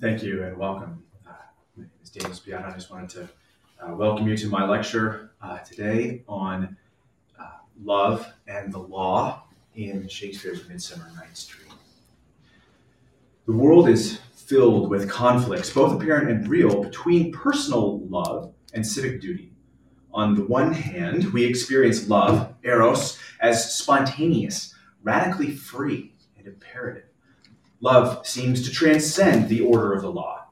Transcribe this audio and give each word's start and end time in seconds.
Thank 0.00 0.22
you 0.22 0.44
and 0.44 0.56
welcome. 0.56 1.04
Uh, 1.28 1.32
my 1.76 1.82
name 1.82 1.90
is 2.02 2.08
Daniel 2.08 2.34
Spiotta. 2.34 2.70
I 2.70 2.74
just 2.74 2.90
wanted 2.90 3.10
to 3.10 3.28
uh, 3.84 3.94
welcome 3.94 4.26
you 4.26 4.34
to 4.34 4.48
my 4.48 4.66
lecture 4.66 5.32
uh, 5.42 5.58
today 5.58 6.22
on 6.26 6.74
uh, 7.38 7.44
love 7.84 8.26
and 8.48 8.72
the 8.72 8.78
law 8.78 9.42
in 9.74 10.08
Shakespeare's 10.08 10.66
Midsummer 10.66 11.12
Night's 11.14 11.44
Dream. 11.44 11.74
The 13.44 13.52
world 13.52 13.90
is 13.90 14.20
filled 14.34 14.88
with 14.88 15.10
conflicts, 15.10 15.70
both 15.70 16.00
apparent 16.00 16.30
and 16.30 16.48
real, 16.48 16.82
between 16.82 17.30
personal 17.30 18.00
love 18.06 18.54
and 18.72 18.86
civic 18.86 19.20
duty. 19.20 19.52
On 20.14 20.34
the 20.34 20.44
one 20.44 20.72
hand, 20.72 21.30
we 21.34 21.44
experience 21.44 22.08
love, 22.08 22.54
eros, 22.62 23.18
as 23.40 23.74
spontaneous, 23.74 24.74
radically 25.02 25.50
free, 25.50 26.14
and 26.38 26.46
imperative. 26.46 27.09
Love 27.80 28.26
seems 28.26 28.62
to 28.62 28.70
transcend 28.70 29.48
the 29.48 29.62
order 29.62 29.94
of 29.94 30.02
the 30.02 30.10
law. 30.10 30.44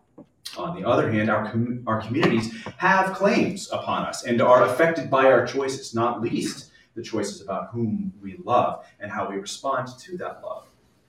On 0.56 0.74
the 0.74 0.88
other 0.88 1.11
hand, 1.12 1.30
our, 1.30 1.50
com- 1.50 1.82
our 1.86 2.00
communities 2.00 2.64
have 2.79 3.14
claims 3.14 3.70
upon 3.70 4.07
us 4.07 4.25
and 4.25 4.40
are 4.40 4.64
affected 4.64 5.11
by 5.11 5.26
our 5.26 5.46
choices, 5.46 5.94
not 5.94 6.22
least 6.22 6.70
the 6.94 7.03
choices 7.03 7.43
about 7.43 7.68
whom 7.70 8.12
we 8.22 8.39
love 8.44 8.84
and 8.98 9.11
how 9.11 9.29
we 9.29 9.36
respond 9.36 9.89
to 9.98 10.17
that 10.17 10.43
love. 10.43 10.64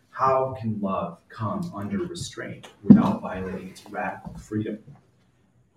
How 0.10 0.56
can 0.60 0.80
love 0.82 1.20
come 1.30 1.72
under 1.74 2.00
restraint 2.00 2.68
without 2.84 3.22
violating 3.22 3.70
its 3.70 3.86
radical 3.90 4.38
freedom? 4.38 4.80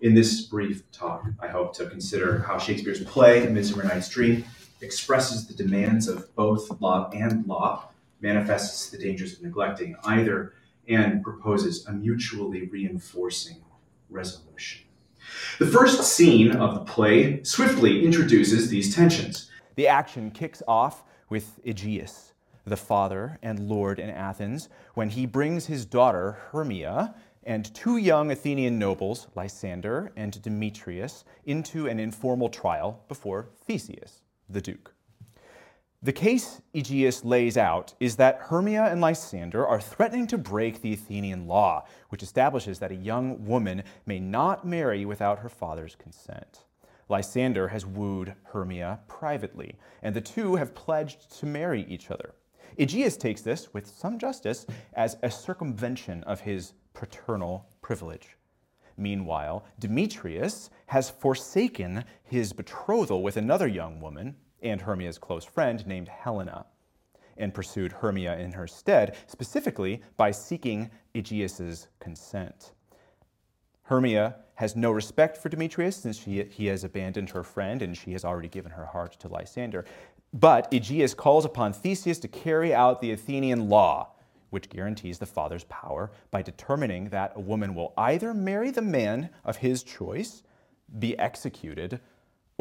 In 0.01 0.13
this 0.13 0.41
brief 0.41 0.83
talk, 0.91 1.25
I 1.39 1.47
hope 1.47 1.73
to 1.77 1.85
consider 1.85 2.39
how 2.39 2.57
Shakespeare's 2.57 3.01
play, 3.05 3.47
Midsummer 3.47 3.85
Night's 3.85 4.09
Dream, 4.09 4.43
expresses 4.81 5.47
the 5.47 5.53
demands 5.53 6.09
of 6.09 6.35
both 6.35 6.81
love 6.81 7.13
and 7.13 7.47
law 7.47 7.87
manifests 8.23 8.89
the 8.89 8.97
dangers 8.97 9.33
of 9.33 9.43
neglecting 9.43 9.95
either 10.05 10.53
and 10.87 11.21
proposes 11.21 11.85
a 11.85 11.91
mutually 11.91 12.67
reinforcing 12.67 13.57
resolution. 14.09 14.81
The 15.59 15.67
first 15.67 16.01
scene 16.03 16.51
of 16.55 16.73
the 16.73 16.81
play 16.81 17.43
swiftly 17.43 18.05
introduces 18.05 18.69
these 18.69 18.95
tensions. 18.95 19.51
The 19.75 19.87
action 19.87 20.31
kicks 20.31 20.63
off 20.67 21.03
with 21.29 21.59
Aegeus, 21.65 22.33
the 22.65 22.77
father 22.77 23.39
and 23.41 23.67
lord 23.67 23.99
in 23.99 24.09
Athens, 24.09 24.69
when 24.93 25.09
he 25.09 25.25
brings 25.25 25.65
his 25.65 25.85
daughter 25.85 26.37
Hermia 26.51 27.15
and 27.43 27.73
two 27.73 27.97
young 27.97 28.31
Athenian 28.31 28.79
nobles, 28.79 29.27
Lysander 29.35 30.13
and 30.15 30.41
Demetrius, 30.41 31.25
into 31.45 31.87
an 31.87 31.99
informal 31.99 32.49
trial 32.49 33.03
before 33.09 33.49
Theseus, 33.65 34.21
the 34.49 34.61
duke. 34.61 34.93
The 36.03 36.11
case 36.11 36.61
Aegeus 36.73 37.23
lays 37.23 37.55
out 37.55 37.93
is 37.97 38.17
that 38.17 38.37
Hermia 38.41 38.87
and 38.87 38.99
Lysander 38.99 39.65
are 39.65 39.79
threatening 39.79 40.27
to 40.27 40.37
break 40.37 40.81
the 40.81 40.91
Athenian 40.91 41.47
law, 41.47 41.85
which 42.09 42.21
establishes 42.21 42.79
that 42.79 42.91
a 42.91 42.95
young 42.95 43.45
woman 43.45 43.83
may 44.05 44.19
not 44.19 44.67
marry 44.67 45.05
without 45.05 45.39
her 45.39 45.47
father's 45.47 45.95
consent. 45.95 46.65
Lysander 47.07 47.69
has 47.69 47.85
wooed 47.85 48.35
Hermia 48.43 48.99
privately, 49.07 49.77
and 50.01 50.13
the 50.13 50.19
two 50.19 50.57
have 50.57 50.75
pledged 50.75 51.31
to 51.39 51.45
marry 51.45 51.85
each 51.87 52.11
other. 52.11 52.33
Aegeus 52.77 53.15
takes 53.15 53.39
this, 53.39 53.73
with 53.73 53.87
some 53.87 54.19
justice, 54.19 54.65
as 54.95 55.15
a 55.23 55.31
circumvention 55.31 56.21
of 56.23 56.41
his 56.41 56.73
paternal 56.93 57.69
privilege. 57.81 58.35
Meanwhile, 58.97 59.65
Demetrius 59.79 60.69
has 60.87 61.09
forsaken 61.09 62.03
his 62.25 62.51
betrothal 62.51 63.23
with 63.23 63.37
another 63.37 63.67
young 63.67 64.01
woman, 64.01 64.35
and 64.63 64.81
Hermia's 64.81 65.17
close 65.17 65.45
friend 65.45 65.85
named 65.85 66.07
Helena, 66.07 66.65
and 67.37 67.53
pursued 67.53 67.91
Hermia 67.91 68.37
in 68.37 68.51
her 68.53 68.67
stead, 68.67 69.15
specifically 69.27 70.01
by 70.17 70.31
seeking 70.31 70.89
Aegeus's 71.13 71.87
consent. 71.99 72.71
Hermia 73.83 74.35
has 74.55 74.75
no 74.75 74.91
respect 74.91 75.37
for 75.37 75.49
Demetrius 75.49 75.97
since 75.97 76.17
she, 76.17 76.43
he 76.43 76.67
has 76.67 76.83
abandoned 76.83 77.31
her 77.31 77.43
friend 77.43 77.81
and 77.81 77.97
she 77.97 78.13
has 78.13 78.23
already 78.23 78.47
given 78.47 78.71
her 78.71 78.85
heart 78.85 79.19
to 79.19 79.27
Lysander. 79.27 79.85
But 80.33 80.71
Aegeus 80.71 81.13
calls 81.13 81.45
upon 81.45 81.73
Theseus 81.73 82.19
to 82.19 82.27
carry 82.27 82.73
out 82.73 83.01
the 83.01 83.11
Athenian 83.11 83.69
law, 83.69 84.13
which 84.51 84.69
guarantees 84.69 85.19
the 85.19 85.25
father's 85.25 85.65
power 85.65 86.11
by 86.31 86.41
determining 86.41 87.09
that 87.09 87.33
a 87.35 87.39
woman 87.39 87.75
will 87.75 87.93
either 87.97 88.33
marry 88.33 88.71
the 88.71 88.81
man 88.81 89.29
of 89.43 89.57
his 89.57 89.83
choice, 89.83 90.43
be 90.99 91.17
executed, 91.17 91.99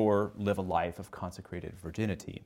or 0.03 0.33
live 0.37 0.59
a 0.59 0.63
life 0.63 0.99
of 0.99 1.11
consecrated 1.11 1.75
virginity. 1.81 2.43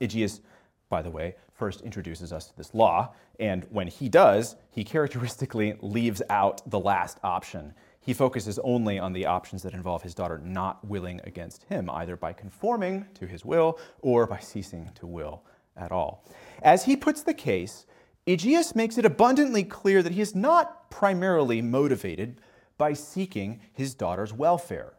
Aegeus, 0.00 0.40
by 0.88 1.00
the 1.00 1.10
way, 1.10 1.36
first 1.52 1.80
introduces 1.82 2.32
us 2.32 2.48
to 2.48 2.56
this 2.56 2.74
law, 2.74 3.14
and 3.38 3.64
when 3.70 3.86
he 3.86 4.08
does, 4.08 4.56
he 4.70 4.84
characteristically 4.84 5.76
leaves 5.80 6.20
out 6.28 6.68
the 6.68 6.80
last 6.80 7.18
option. 7.22 7.72
He 8.00 8.12
focuses 8.12 8.58
only 8.58 8.98
on 8.98 9.12
the 9.12 9.26
options 9.26 9.62
that 9.62 9.72
involve 9.72 10.02
his 10.02 10.14
daughter 10.14 10.38
not 10.38 10.84
willing 10.84 11.20
against 11.24 11.64
him, 11.64 11.88
either 11.88 12.16
by 12.16 12.32
conforming 12.32 13.06
to 13.14 13.26
his 13.26 13.44
will 13.44 13.78
or 14.02 14.26
by 14.26 14.40
ceasing 14.40 14.90
to 14.96 15.06
will 15.06 15.44
at 15.76 15.92
all. 15.92 16.24
As 16.62 16.84
he 16.84 16.96
puts 16.96 17.22
the 17.22 17.34
case, 17.34 17.86
Aegeus 18.26 18.74
makes 18.74 18.98
it 18.98 19.04
abundantly 19.04 19.64
clear 19.64 20.02
that 20.02 20.12
he 20.12 20.20
is 20.20 20.34
not 20.34 20.90
primarily 20.90 21.62
motivated 21.62 22.40
by 22.76 22.92
seeking 22.92 23.60
his 23.72 23.94
daughter's 23.94 24.32
welfare 24.32 24.94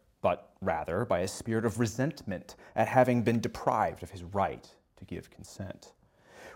rather 0.66 1.06
by 1.06 1.20
a 1.20 1.28
spirit 1.28 1.66
of 1.66 1.80
resentment 1.80 2.56
at 2.76 2.88
having 2.88 3.22
been 3.22 3.40
deprived 3.40 4.04
of 4.04 4.12
his 4.12 4.24
right 4.24 4.68
to 4.98 5.06
give 5.06 5.30
consent. 5.30 5.94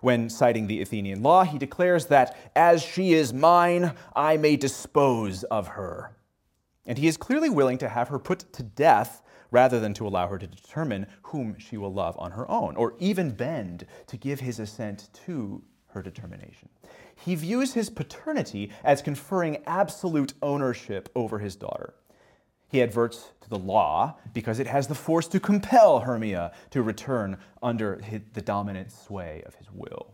When 0.02 0.30
citing 0.30 0.68
the 0.68 0.82
Athenian 0.82 1.22
law, 1.22 1.44
he 1.44 1.58
declares 1.58 2.06
that, 2.08 2.38
as 2.56 2.82
she 2.82 3.14
is 3.14 3.34
mine, 3.34 3.94
I 4.16 4.38
may 4.38 4.56
dispose 4.56 5.44
of 5.46 5.70
her. 5.70 6.16
And 6.86 6.98
he 6.98 7.08
is 7.08 7.18
clearly 7.18 7.50
willing 7.50 7.78
to 7.80 7.90
have 7.90 8.08
her 8.08 8.20
put 8.20 8.52
to 8.54 8.64
death 8.64 9.22
rather 9.52 9.80
than 9.80 9.94
to 9.96 10.08
allow 10.08 10.28
her 10.28 10.38
to 10.38 10.48
determine 10.48 11.08
whom 11.24 11.58
she 11.58 11.78
will 11.78 11.94
love 11.94 12.16
on 12.20 12.32
her 12.32 12.50
own, 12.50 12.76
or 12.76 12.96
even 13.00 13.32
bend 13.32 13.86
to 14.08 14.18
give 14.18 14.40
his 14.40 14.60
assent 14.60 15.10
to 15.26 15.64
her 15.88 16.02
determination. 16.02 16.70
He 17.16 17.36
views 17.36 17.74
his 17.74 17.90
paternity 17.90 18.72
as 18.84 19.02
conferring 19.02 19.58
absolute 19.66 20.34
ownership 20.42 21.10
over 21.16 21.40
his 21.40 21.56
daughter. 21.56 21.96
He 22.70 22.82
adverts 22.82 23.32
to 23.42 23.50
the 23.50 23.58
law 23.58 24.18
because 24.34 24.60
it 24.60 24.68
has 24.68 24.88
the 24.88 24.96
force 24.96 25.28
to 25.30 25.40
compel 25.40 26.00
Hermia 26.00 26.52
to 26.70 26.84
return 26.84 27.38
under 27.64 28.00
the 28.34 28.42
dominant 28.42 28.92
sway 28.92 29.44
of 29.46 29.56
his 29.56 29.68
will. 29.72 30.14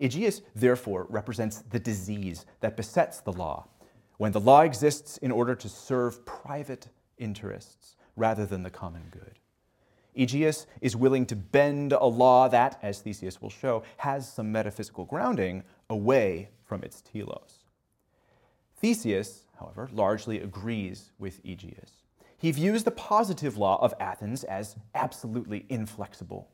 Aegeus, 0.00 0.40
therefore, 0.54 1.06
represents 1.10 1.58
the 1.58 1.78
disease 1.78 2.46
that 2.60 2.76
besets 2.76 3.20
the 3.20 3.32
law, 3.32 3.68
when 4.16 4.32
the 4.32 4.40
law 4.40 4.62
exists 4.62 5.18
in 5.18 5.30
order 5.30 5.54
to 5.54 5.68
serve 5.68 6.24
private 6.24 6.88
interests 7.18 7.96
rather 8.16 8.46
than 8.46 8.62
the 8.62 8.70
common 8.70 9.02
good. 9.10 9.38
Aegeus 10.14 10.66
is 10.80 10.96
willing 10.96 11.24
to 11.26 11.36
bend 11.36 11.92
a 11.92 12.04
law 12.04 12.48
that, 12.48 12.78
as 12.82 13.00
Theseus 13.00 13.40
will 13.40 13.50
show, 13.50 13.82
has 13.98 14.30
some 14.30 14.50
metaphysical 14.50 15.04
grounding 15.04 15.62
away 15.88 16.50
from 16.64 16.82
its 16.82 17.00
telos. 17.00 17.64
Theseus, 18.76 19.46
however, 19.62 19.88
largely 19.92 20.40
agrees 20.40 21.12
with 21.18 21.40
Aegeus. 21.44 22.02
He 22.36 22.50
views 22.50 22.82
the 22.82 22.90
positive 22.90 23.56
law 23.56 23.80
of 23.80 23.94
Athens 24.00 24.42
as 24.44 24.76
absolutely 24.94 25.66
inflexible. 25.68 26.50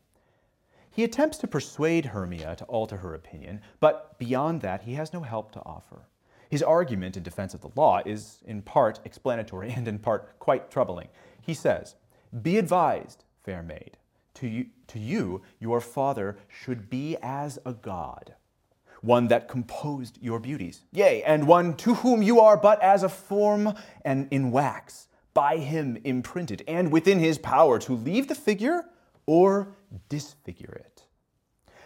He 0.90 1.04
attempts 1.04 1.38
to 1.38 1.46
persuade 1.46 2.06
Hermia 2.06 2.56
to 2.56 2.64
alter 2.64 2.98
her 2.98 3.14
opinion, 3.14 3.60
but 3.80 4.18
beyond 4.18 4.60
that, 4.60 4.82
he 4.82 4.94
has 4.94 5.12
no 5.12 5.20
help 5.20 5.52
to 5.52 5.60
offer. 5.60 6.08
His 6.50 6.62
argument 6.62 7.16
in 7.16 7.22
defense 7.22 7.54
of 7.54 7.60
the 7.60 7.70
law 7.74 8.02
is 8.04 8.42
in 8.44 8.62
part 8.62 9.00
explanatory 9.04 9.70
and 9.76 9.88
in 9.88 9.98
part 9.98 10.38
quite 10.38 10.70
troubling. 10.70 11.08
He 11.40 11.54
says, 11.54 11.94
Be 12.42 12.58
advised, 12.58 13.24
fair 13.42 13.62
maid, 13.62 13.96
to 14.34 14.48
you, 14.48 14.66
to 14.88 14.98
you 14.98 15.42
your 15.58 15.80
father 15.80 16.36
should 16.48 16.90
be 16.90 17.16
as 17.22 17.58
a 17.64 17.72
god 17.72 18.34
one 19.02 19.28
that 19.28 19.48
composed 19.48 20.18
your 20.20 20.38
beauties. 20.40 20.84
Yea, 20.92 21.22
and 21.22 21.46
one 21.46 21.74
to 21.76 21.94
whom 21.94 22.22
you 22.22 22.40
are 22.40 22.56
but 22.56 22.80
as 22.82 23.02
a 23.02 23.08
form 23.08 23.74
and 24.04 24.28
in 24.30 24.50
wax, 24.50 25.08
by 25.34 25.58
him 25.58 25.98
imprinted, 26.04 26.62
and 26.66 26.90
within 26.90 27.18
his 27.18 27.38
power 27.38 27.78
to 27.78 27.94
leave 27.94 28.28
the 28.28 28.34
figure 28.34 28.84
or 29.26 29.76
disfigure 30.08 30.74
it. 30.84 31.04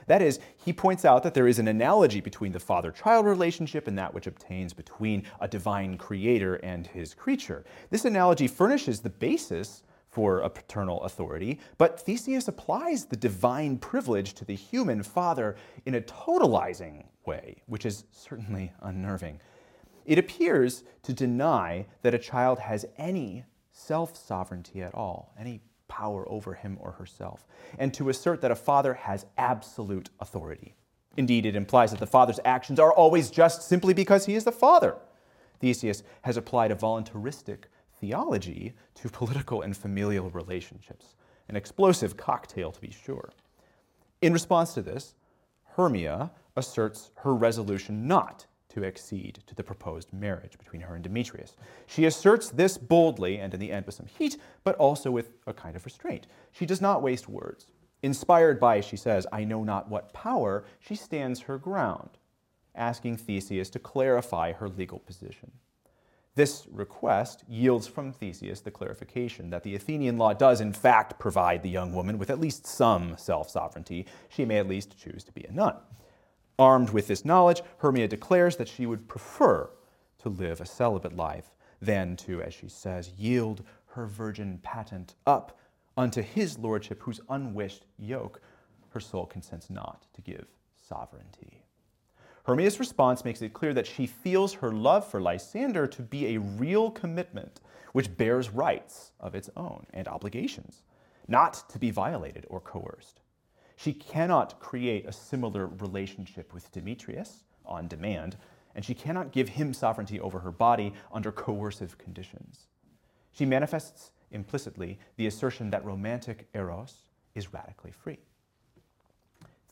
That 0.07 0.23
is, 0.23 0.41
he 0.65 0.73
points 0.73 1.05
out 1.05 1.23
that 1.23 1.35
there 1.35 1.47
is 1.47 1.59
an 1.59 1.69
analogy 1.69 2.21
between 2.21 2.53
the 2.53 2.61
father 2.61 2.91
child 2.91 3.27
relationship 3.27 3.87
and 3.87 3.97
that 3.99 4.13
which 4.13 4.27
obtains 4.27 4.73
between 4.73 5.25
a 5.41 5.47
divine 5.47 5.97
creator 5.97 6.57
and 6.57 6.87
his 6.87 7.15
creature. 7.15 7.65
This 7.91 8.05
analogy 8.05 8.49
furnishes 8.49 9.01
the 9.01 9.11
basis 9.11 9.83
for 10.13 10.41
a 10.41 10.51
paternal 10.51 11.03
authority, 11.05 11.59
but 11.79 11.99
Theseus 11.99 12.47
applies 12.47 13.07
the 13.07 13.17
divine 13.17 13.79
privilege 13.79 14.35
to 14.35 14.45
the 14.45 14.55
human 14.55 15.03
father 15.03 15.57
in 15.87 15.95
a 15.95 16.03
totalizing 16.03 17.07
way, 17.25 17.63
which 17.67 17.87
is 17.87 18.05
certainly 18.13 18.73
unnerving. 18.83 19.41
It 20.05 20.19
appears 20.19 20.85
to 21.05 21.15
deny 21.15 21.87
that 22.03 22.15
a 22.15 22.19
child 22.19 22.59
has 22.59 22.85
any 22.99 23.45
self 23.73 24.17
sovereignty 24.17 24.83
at 24.83 24.95
all, 24.95 25.35
any 25.39 25.63
power 25.89 26.29
over 26.29 26.55
him 26.55 26.77
or 26.81 26.93
herself, 26.93 27.47
and 27.79 27.95
to 27.95 28.11
assert 28.11 28.43
that 28.43 28.51
a 28.51 28.57
father 28.57 28.95
has 28.95 29.25
absolute 29.39 30.11
authority. 30.21 30.75
Indeed, 31.17 31.47
it 31.47 31.57
implies 31.57 31.91
that 31.91 32.01
the 32.01 32.07
father's 32.07 32.41
actions 32.45 32.79
are 32.79 32.93
always 32.93 33.31
just 33.31 33.63
simply 33.63 33.95
because 33.95 34.27
he 34.27 34.35
is 34.35 34.45
the 34.45 34.53
father. 34.53 34.97
Theseus 35.61 36.03
has 36.23 36.37
applied 36.37 36.71
a 36.71 36.75
voluntaristic 36.75 37.71
theology 38.03 38.75
to 38.97 39.09
political 39.09 39.63
and 39.63 39.77
familial 39.77 40.29
relationships, 40.31 41.15
an 41.49 41.55
explosive 41.55 42.17
cocktail 42.17 42.73
to 42.73 42.81
be 42.81 42.91
sure. 42.91 43.31
In 44.21 44.33
response 44.33 44.75
to 44.75 44.83
this, 44.83 45.15
Hermia 45.77 46.33
asserts 46.57 47.13
her 47.15 47.33
resolution 47.33 48.09
not 48.09 48.45
to 48.71 48.85
accede 48.85 49.39
to 49.47 49.55
the 49.55 49.63
proposed 49.63 50.13
marriage 50.13 50.59
between 50.59 50.83
her 50.83 50.97
and 50.97 51.05
Demetrius. 51.05 51.55
She 51.87 52.07
asserts 52.07 52.51
this 52.51 52.77
boldly 52.77 53.39
and 53.39 53.55
in 53.55 53.61
the 53.61 53.71
end 53.71 53.87
with 53.87 53.95
some 53.95 54.07
heat, 54.07 54.37
but 54.65 54.75
also 54.77 55.11
with 55.13 55.31
a 55.47 55.53
kind 55.53 55.77
of 55.77 55.85
restraint. 55.85 56.27
She 56.51 56.67
does 56.67 56.81
not 56.81 57.03
waste 57.03 57.29
words. 57.29 57.67
Inspired 58.03 58.59
by, 58.59 58.81
she 58.81 58.97
says, 58.97 59.29
I 59.31 59.45
know 59.45 59.63
not 59.63 59.89
what 59.89 60.13
power, 60.13 60.65
she 60.81 60.97
stands 60.97 61.41
her 61.43 61.57
ground, 61.57 62.11
asking 62.75 63.19
Theseus 63.19 63.71
to 63.71 63.79
clarify 63.79 64.53
her 64.53 64.69
legal 64.69 64.99
position. 64.99 65.53
This 66.35 66.67
request 66.71 67.45
yields 67.47 67.87
from 67.87 68.13
Theseus 68.13 68.61
the 68.61 68.71
clarification 68.71 69.51
that 69.51 69.65
the 69.65 69.75
Athenian 69.75 70.17
law 70.17 70.33
does, 70.33 70.63
in 70.63 70.73
fact, 70.73 71.19
provide 71.19 71.63
the 71.63 71.69
young 71.69 71.95
woman 71.95 72.17
with 72.17 72.31
at 72.31 72.41
least 72.41 72.67
some 72.67 73.17
self 73.19 73.51
sovereignty. 73.51 74.07
She 74.31 74.47
may 74.47 74.59
at 74.59 74.69
least 74.69 74.99
choose 74.99 75.25
to 75.25 75.33
be 75.33 75.45
a 75.45 75.53
nun. 75.53 75.77
Armed 76.59 76.91
with 76.91 77.07
this 77.07 77.25
knowledge, 77.25 77.61
Hermia 77.79 78.09
declares 78.09 78.57
that 78.57 78.69
she 78.69 78.87
would 78.87 79.09
prefer 79.09 79.69
to 80.19 80.29
live 80.31 80.61
a 80.61 80.67
celibate 80.67 81.17
life 81.17 81.51
than 81.83 82.17
to, 82.17 82.41
as 82.43 82.55
she 82.55 82.69
says, 82.69 83.11
yield 83.19 83.63
her 83.89 84.07
virgin 84.07 84.59
patent 84.63 85.15
up 85.27 85.59
unto 85.97 86.23
his 86.23 86.59
lordship, 86.59 87.03
whose 87.03 87.21
unwished 87.29 87.85
yoke 87.99 88.41
her 88.91 89.01
soul 89.01 89.27
consents 89.27 89.69
not 89.69 90.07
to 90.15 90.23
give 90.23 90.47
sovereignty. 90.81 91.62
Hermia's 92.45 92.81
response 92.81 93.25
makes 93.25 93.41
it 93.41 93.53
clear 93.53 93.73
that 93.75 93.87
she 93.87 94.07
feels 94.07 94.55
her 94.55 94.73
love 94.73 95.07
for 95.07 95.21
Lysander 95.21 95.87
to 95.87 96.03
be 96.03 96.35
a 96.35 96.41
real 96.41 96.91
commitment 96.91 97.61
which 97.93 98.17
bears 98.17 98.51
rights 98.51 99.13
of 99.21 99.35
its 99.35 99.49
own 99.57 99.87
and 99.93 100.09
obligations, 100.09 100.83
not 101.29 101.69
to 101.69 101.79
be 101.79 101.91
violated 101.91 102.47
or 102.49 102.61
coerced. 102.61 103.21
She 103.77 103.93
cannot 103.93 104.59
create 104.59 105.07
a 105.07 105.13
similar 105.13 105.67
relationship 105.67 106.53
with 106.53 106.71
Demetrius 106.73 107.45
on 107.65 107.87
demand, 107.87 108.37
and 108.75 108.85
she 108.85 108.95
cannot 108.95 109.33
give 109.33 109.51
him 109.51 109.73
sovereignty 109.73 110.19
over 110.19 110.41
her 110.41 110.53
body 110.53 110.95
under 111.13 111.31
coercive 111.31 111.97
conditions. 111.99 112.67
She 113.33 113.47
manifests 113.47 114.11
implicitly 114.33 114.99
the 115.17 115.27
assertion 115.27 115.71
that 115.71 115.85
romantic 115.85 116.49
eros 116.55 117.09
is 117.35 117.53
radically 117.53 117.93
free. 117.93 118.19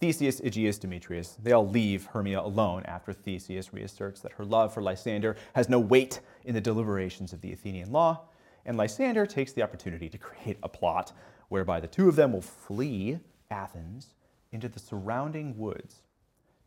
Theseus, 0.00 0.40
Aegeus, 0.40 0.78
Demetrius, 0.78 1.36
they 1.42 1.52
all 1.52 1.68
leave 1.68 2.06
Hermia 2.06 2.40
alone 2.40 2.82
after 2.86 3.12
Theseus 3.12 3.74
reasserts 3.74 4.22
that 4.22 4.32
her 4.32 4.46
love 4.46 4.72
for 4.72 4.80
Lysander 4.80 5.36
has 5.54 5.68
no 5.68 5.78
weight 5.78 6.20
in 6.46 6.54
the 6.54 6.60
deliberations 6.60 7.34
of 7.34 7.42
the 7.42 7.52
Athenian 7.52 7.92
law, 7.92 8.22
and 8.64 8.78
Lysander 8.78 9.26
takes 9.26 9.52
the 9.52 9.62
opportunity 9.62 10.08
to 10.08 10.16
create 10.16 10.56
a 10.62 10.70
plot 10.70 11.12
whereby 11.48 11.80
the 11.80 11.86
two 11.86 12.08
of 12.08 12.16
them 12.16 12.32
will 12.32 12.40
flee 12.40 13.18
Athens 13.50 14.14
into 14.52 14.70
the 14.70 14.78
surrounding 14.78 15.58
woods 15.58 15.96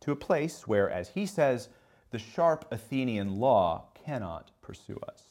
to 0.01 0.11
a 0.11 0.15
place 0.15 0.67
where, 0.67 0.91
as 0.91 1.09
he 1.09 1.25
says, 1.25 1.69
the 2.11 2.19
sharp 2.19 2.65
Athenian 2.71 3.39
law 3.39 3.85
cannot 3.95 4.51
pursue 4.61 4.99
us. 5.07 5.29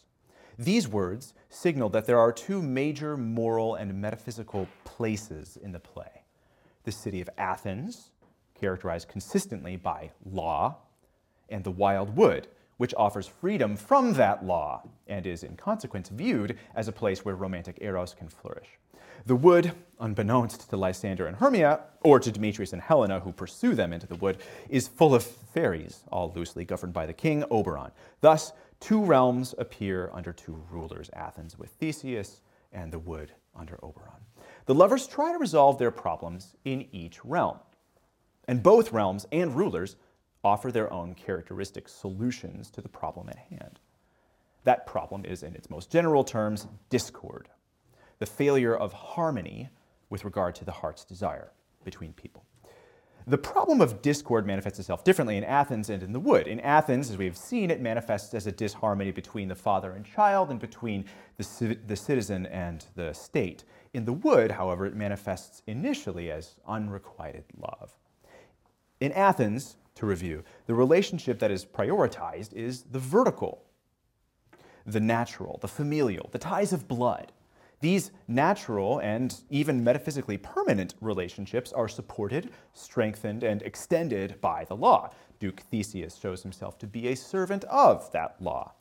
These 0.58 0.88
words 0.88 1.34
signal 1.50 1.88
that 1.90 2.06
there 2.06 2.18
are 2.18 2.32
two 2.32 2.62
major 2.62 3.16
moral 3.16 3.76
and 3.76 4.00
metaphysical 4.00 4.66
places 4.84 5.56
in 5.56 5.70
the 5.70 5.78
play 5.78 6.21
the 6.84 6.92
city 6.92 7.20
of 7.20 7.30
Athens, 7.38 8.10
characterized 8.54 9.08
consistently 9.08 9.76
by 9.76 10.10
law, 10.24 10.76
and 11.48 11.64
the 11.64 11.70
wild 11.70 12.16
wood, 12.16 12.48
which 12.76 12.94
offers 12.96 13.26
freedom 13.26 13.76
from 13.76 14.14
that 14.14 14.44
law 14.44 14.82
and 15.06 15.26
is, 15.26 15.44
in 15.44 15.56
consequence, 15.56 16.08
viewed 16.08 16.58
as 16.74 16.88
a 16.88 16.92
place 16.92 17.24
where 17.24 17.34
romantic 17.34 17.78
eros 17.80 18.14
can 18.14 18.28
flourish. 18.28 18.78
The 19.26 19.36
wood, 19.36 19.72
unbeknownst 20.00 20.68
to 20.70 20.76
Lysander 20.76 21.26
and 21.26 21.36
Hermia, 21.36 21.80
or 22.00 22.18
to 22.18 22.32
Demetrius 22.32 22.72
and 22.72 22.82
Helena, 22.82 23.20
who 23.20 23.30
pursue 23.30 23.74
them 23.74 23.92
into 23.92 24.06
the 24.06 24.16
wood, 24.16 24.38
is 24.68 24.88
full 24.88 25.14
of 25.14 25.22
fairies, 25.22 26.02
all 26.10 26.32
loosely 26.34 26.64
governed 26.64 26.92
by 26.92 27.06
the 27.06 27.12
king 27.12 27.44
Oberon. 27.50 27.92
Thus, 28.20 28.52
two 28.80 29.04
realms 29.04 29.54
appear 29.58 30.10
under 30.12 30.32
two 30.32 30.60
rulers 30.70 31.08
Athens 31.14 31.56
with 31.56 31.70
Theseus, 31.70 32.40
and 32.72 32.92
the 32.92 32.98
wood 32.98 33.30
under 33.54 33.78
Oberon. 33.84 34.22
The 34.66 34.74
lovers 34.74 35.06
try 35.06 35.32
to 35.32 35.38
resolve 35.38 35.78
their 35.78 35.90
problems 35.90 36.54
in 36.64 36.86
each 36.92 37.24
realm. 37.24 37.58
And 38.46 38.62
both 38.62 38.92
realms 38.92 39.26
and 39.32 39.54
rulers 39.54 39.96
offer 40.44 40.72
their 40.72 40.92
own 40.92 41.14
characteristic 41.14 41.88
solutions 41.88 42.70
to 42.70 42.80
the 42.80 42.88
problem 42.88 43.28
at 43.28 43.38
hand. 43.38 43.78
That 44.64 44.86
problem 44.86 45.24
is, 45.24 45.42
in 45.42 45.54
its 45.54 45.70
most 45.70 45.90
general 45.90 46.24
terms, 46.24 46.66
discord 46.90 47.48
the 48.22 48.26
failure 48.26 48.76
of 48.76 48.92
harmony 48.92 49.68
with 50.08 50.24
regard 50.24 50.54
to 50.54 50.64
the 50.64 50.70
heart's 50.70 51.04
desire 51.04 51.50
between 51.82 52.12
people. 52.12 52.44
The 53.26 53.38
problem 53.38 53.80
of 53.80 54.02
discord 54.02 54.46
manifests 54.46 54.80
itself 54.80 55.04
differently 55.04 55.36
in 55.36 55.44
Athens 55.44 55.90
and 55.90 56.02
in 56.02 56.12
the 56.12 56.20
wood. 56.20 56.48
In 56.48 56.58
Athens, 56.60 57.08
as 57.10 57.16
we've 57.16 57.36
seen, 57.36 57.70
it 57.70 57.80
manifests 57.80 58.34
as 58.34 58.46
a 58.46 58.52
disharmony 58.52 59.12
between 59.12 59.48
the 59.48 59.54
father 59.54 59.92
and 59.92 60.04
child 60.04 60.50
and 60.50 60.58
between 60.58 61.04
the, 61.36 61.78
the 61.86 61.96
citizen 61.96 62.46
and 62.46 62.84
the 62.96 63.12
state. 63.12 63.64
In 63.94 64.04
the 64.04 64.12
wood, 64.12 64.50
however, 64.50 64.86
it 64.86 64.96
manifests 64.96 65.62
initially 65.66 66.30
as 66.30 66.56
unrequited 66.66 67.44
love. 67.56 67.96
In 69.00 69.12
Athens, 69.12 69.76
to 69.94 70.06
review, 70.06 70.42
the 70.66 70.74
relationship 70.74 71.38
that 71.38 71.50
is 71.50 71.64
prioritized 71.64 72.52
is 72.54 72.82
the 72.82 72.98
vertical, 72.98 73.62
the 74.86 75.00
natural, 75.00 75.58
the 75.60 75.68
familial, 75.68 76.28
the 76.32 76.38
ties 76.38 76.72
of 76.72 76.88
blood. 76.88 77.30
These 77.82 78.12
natural 78.28 79.00
and 79.00 79.34
even 79.50 79.82
metaphysically 79.82 80.38
permanent 80.38 80.94
relationships 81.00 81.72
are 81.72 81.88
supported, 81.88 82.52
strengthened, 82.72 83.42
and 83.42 83.60
extended 83.62 84.40
by 84.40 84.64
the 84.64 84.76
law. 84.76 85.10
Duke 85.40 85.62
Theseus 85.68 86.14
shows 86.14 86.44
himself 86.44 86.78
to 86.78 86.86
be 86.86 87.08
a 87.08 87.16
servant 87.16 87.64
of 87.64 88.10
that 88.12 88.36
law. 88.40 88.74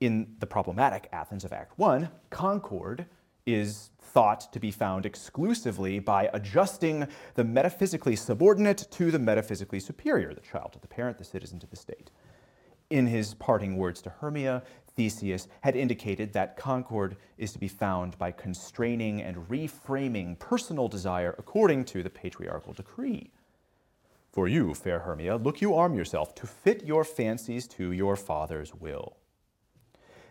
In 0.00 0.36
the 0.38 0.46
problematic 0.46 1.06
Athens 1.12 1.44
of 1.44 1.52
Act 1.52 1.78
1, 1.78 2.08
concord 2.30 3.04
is 3.44 3.90
thought 4.00 4.50
to 4.54 4.58
be 4.58 4.70
found 4.70 5.04
exclusively 5.04 5.98
by 5.98 6.30
adjusting 6.32 7.06
the 7.34 7.44
metaphysically 7.44 8.16
subordinate 8.16 8.86
to 8.92 9.10
the 9.10 9.18
metaphysically 9.18 9.80
superior, 9.80 10.32
the 10.32 10.40
child 10.40 10.72
to 10.72 10.80
the 10.80 10.88
parent, 10.88 11.18
the 11.18 11.24
citizen 11.24 11.58
to 11.58 11.66
the 11.66 11.76
state. 11.76 12.10
In 12.88 13.06
his 13.06 13.34
parting 13.34 13.76
words 13.76 14.00
to 14.02 14.10
Hermia, 14.10 14.62
Theseus 15.00 15.48
had 15.62 15.76
indicated 15.76 16.34
that 16.34 16.58
concord 16.58 17.16
is 17.38 17.54
to 17.54 17.58
be 17.58 17.68
found 17.68 18.18
by 18.18 18.32
constraining 18.32 19.22
and 19.22 19.48
reframing 19.48 20.38
personal 20.38 20.88
desire 20.88 21.34
according 21.38 21.86
to 21.86 22.02
the 22.02 22.10
patriarchal 22.10 22.74
decree. 22.74 23.30
For 24.30 24.46
you, 24.46 24.74
fair 24.74 24.98
Hermia, 24.98 25.36
look 25.36 25.62
you 25.62 25.74
arm 25.74 25.94
yourself 25.94 26.34
to 26.34 26.46
fit 26.46 26.84
your 26.84 27.02
fancies 27.02 27.66
to 27.68 27.92
your 27.92 28.14
father's 28.14 28.74
will. 28.74 29.16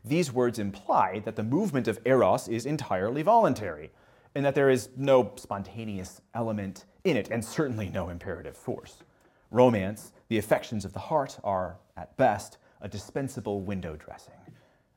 These 0.06 0.32
words 0.32 0.60
imply 0.60 1.18
that 1.26 1.36
the 1.36 1.42
movement 1.42 1.88
of 1.88 2.00
Eros 2.06 2.48
is 2.48 2.68
entirely 2.68 3.24
voluntary, 3.24 3.90
and 4.36 4.46
that 4.46 4.54
there 4.54 4.70
is 4.70 4.90
no 4.96 5.32
spontaneous 5.38 6.22
element 6.36 6.86
in 7.04 7.18
it, 7.18 7.32
and 7.32 7.44
certainly 7.44 7.90
no 7.90 8.10
imperative 8.10 8.56
force. 8.56 8.98
Romance, 9.50 10.12
the 10.28 10.38
affections 10.38 10.86
of 10.86 10.94
the 10.94 11.00
heart, 11.10 11.40
are, 11.44 11.78
at 11.98 12.16
best, 12.18 12.60
a 12.82 12.88
dispensable 12.88 13.62
window 13.62 13.96
dressing 13.96 14.39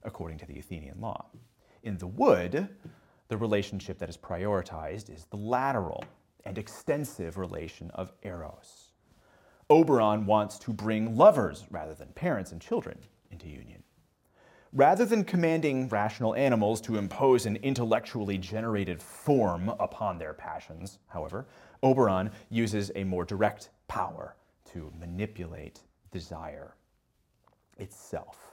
according 0.05 0.39
to 0.39 0.47
the 0.47 0.59
Athenian 0.59 1.01
law. 1.01 1.27
In 1.83 1.99
the 1.99 2.07
wood, 2.07 2.69
the 3.29 3.37
relationship 3.37 3.99
that 3.99 4.09
is 4.09 4.17
prioritized 4.17 5.15
is 5.15 5.27
the 5.27 5.37
lateral 5.37 6.05
and 6.45 6.59
extensive 6.59 7.39
relation 7.39 7.91
of 7.93 8.13
eros. 8.23 8.93
Oberon 9.71 10.27
wants 10.27 10.59
to 10.59 10.73
bring 10.73 11.17
lovers 11.17 11.65
rather 11.71 11.95
than 11.95 12.09
parents 12.09 12.53
and 12.53 12.61
children 12.61 12.99
into 13.31 13.49
union. 13.49 13.83
Rather 14.75 15.05
than 15.05 15.25
commanding 15.25 15.89
rational 15.89 16.35
animals 16.35 16.81
to 16.81 16.97
impose 16.97 17.45
an 17.45 17.57
intellectually 17.57 18.39
generated 18.39 19.03
form 19.03 19.69
upon 19.81 20.19
their 20.19 20.33
passions, 20.33 20.99
however, 21.09 21.47
Oberon 21.83 22.31
uses 22.49 22.91
a 22.97 23.05
more 23.05 23.25
direct 23.25 23.69
power 23.87 24.35
to 24.73 24.93
manipulate 24.99 25.81
desire 26.11 26.75
itself. 27.79 28.52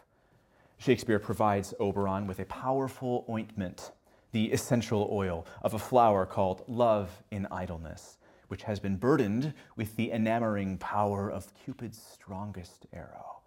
Shakespeare 0.79 1.19
provides 1.19 1.73
Oberon 1.81 2.25
with 2.25 2.39
a 2.39 2.45
powerful 2.45 3.25
ointment, 3.29 3.91
the 4.31 4.45
essential 4.53 5.09
oil 5.11 5.45
of 5.61 5.73
a 5.73 5.79
flower 5.79 6.25
called 6.25 6.63
love 6.69 7.21
in 7.31 7.45
idleness, 7.51 8.17
which 8.47 8.63
has 8.63 8.79
been 8.79 8.95
burdened 8.95 9.53
with 9.75 9.97
the 9.97 10.09
enamoring 10.13 10.77
power 10.77 11.29
of 11.29 11.53
Cupid's 11.53 12.01
strongest 12.01 12.85
arrow. 12.93 13.41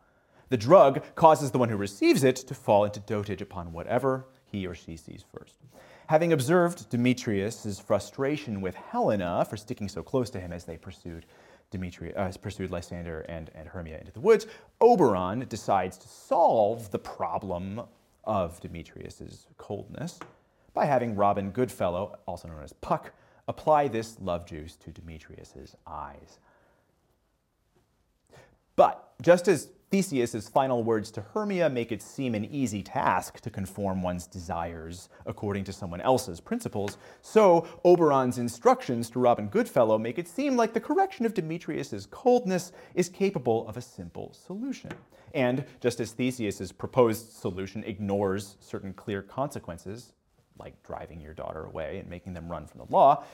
The 0.50 0.58
drug 0.58 1.02
causes 1.14 1.50
the 1.50 1.58
one 1.58 1.70
who 1.70 1.78
receives 1.78 2.22
it 2.22 2.36
to 2.36 2.54
fall 2.54 2.84
into 2.84 3.00
dotage 3.00 3.40
upon 3.40 3.72
whatever 3.72 4.26
he 4.44 4.66
or 4.66 4.74
she 4.74 4.98
sees 4.98 5.24
first. 5.34 5.56
Having 6.08 6.34
observed 6.34 6.90
Demetrius' 6.90 7.80
frustration 7.80 8.60
with 8.60 8.74
Helena 8.74 9.46
for 9.48 9.56
sticking 9.56 9.88
so 9.88 10.02
close 10.02 10.28
to 10.28 10.40
him 10.40 10.52
as 10.52 10.64
they 10.64 10.76
pursued 10.76 11.24
Demetrius 11.72 12.14
uh, 12.16 12.38
pursued 12.40 12.70
Lysander 12.70 13.22
and, 13.22 13.50
and 13.54 13.66
Hermia 13.66 13.98
into 13.98 14.12
the 14.12 14.20
woods, 14.20 14.46
Oberon 14.80 15.46
decides 15.48 15.98
to 15.98 16.06
solve 16.06 16.90
the 16.90 16.98
problem 16.98 17.82
of 18.24 18.60
Demetrius's 18.60 19.46
coldness 19.56 20.20
by 20.74 20.84
having 20.84 21.16
Robin 21.16 21.50
Goodfellow, 21.50 22.16
also 22.26 22.46
known 22.46 22.62
as 22.62 22.72
Puck, 22.74 23.12
apply 23.48 23.88
this 23.88 24.20
love 24.20 24.46
juice 24.46 24.76
to 24.76 24.90
Demetrius's 24.90 25.74
eyes. 25.86 26.38
But 28.76 29.14
just 29.20 29.48
as 29.48 29.68
Theseus's 29.92 30.48
final 30.48 30.82
words 30.82 31.10
to 31.10 31.20
Hermia 31.20 31.68
make 31.68 31.92
it 31.92 32.00
seem 32.00 32.34
an 32.34 32.46
easy 32.46 32.82
task 32.82 33.40
to 33.40 33.50
conform 33.50 34.02
one's 34.02 34.26
desires 34.26 35.10
according 35.26 35.64
to 35.64 35.72
someone 35.74 36.00
else's 36.00 36.40
principles, 36.40 36.96
so 37.20 37.68
Oberon's 37.84 38.38
instructions 38.38 39.10
to 39.10 39.18
Robin 39.18 39.48
Goodfellow 39.48 39.98
make 39.98 40.18
it 40.18 40.26
seem 40.26 40.56
like 40.56 40.72
the 40.72 40.80
correction 40.80 41.26
of 41.26 41.34
Demetrius's 41.34 42.06
coldness 42.06 42.72
is 42.94 43.10
capable 43.10 43.68
of 43.68 43.76
a 43.76 43.82
simple 43.82 44.32
solution. 44.32 44.92
And 45.34 45.66
just 45.78 46.00
as 46.00 46.12
Theseus's 46.12 46.72
proposed 46.72 47.30
solution 47.30 47.84
ignores 47.84 48.56
certain 48.60 48.94
clear 48.94 49.20
consequences, 49.20 50.14
like 50.58 50.82
driving 50.84 51.20
your 51.20 51.34
daughter 51.34 51.64
away 51.66 51.98
and 51.98 52.08
making 52.08 52.32
them 52.32 52.50
run 52.50 52.66
from 52.66 52.78
the 52.78 52.90
law, 52.90 53.24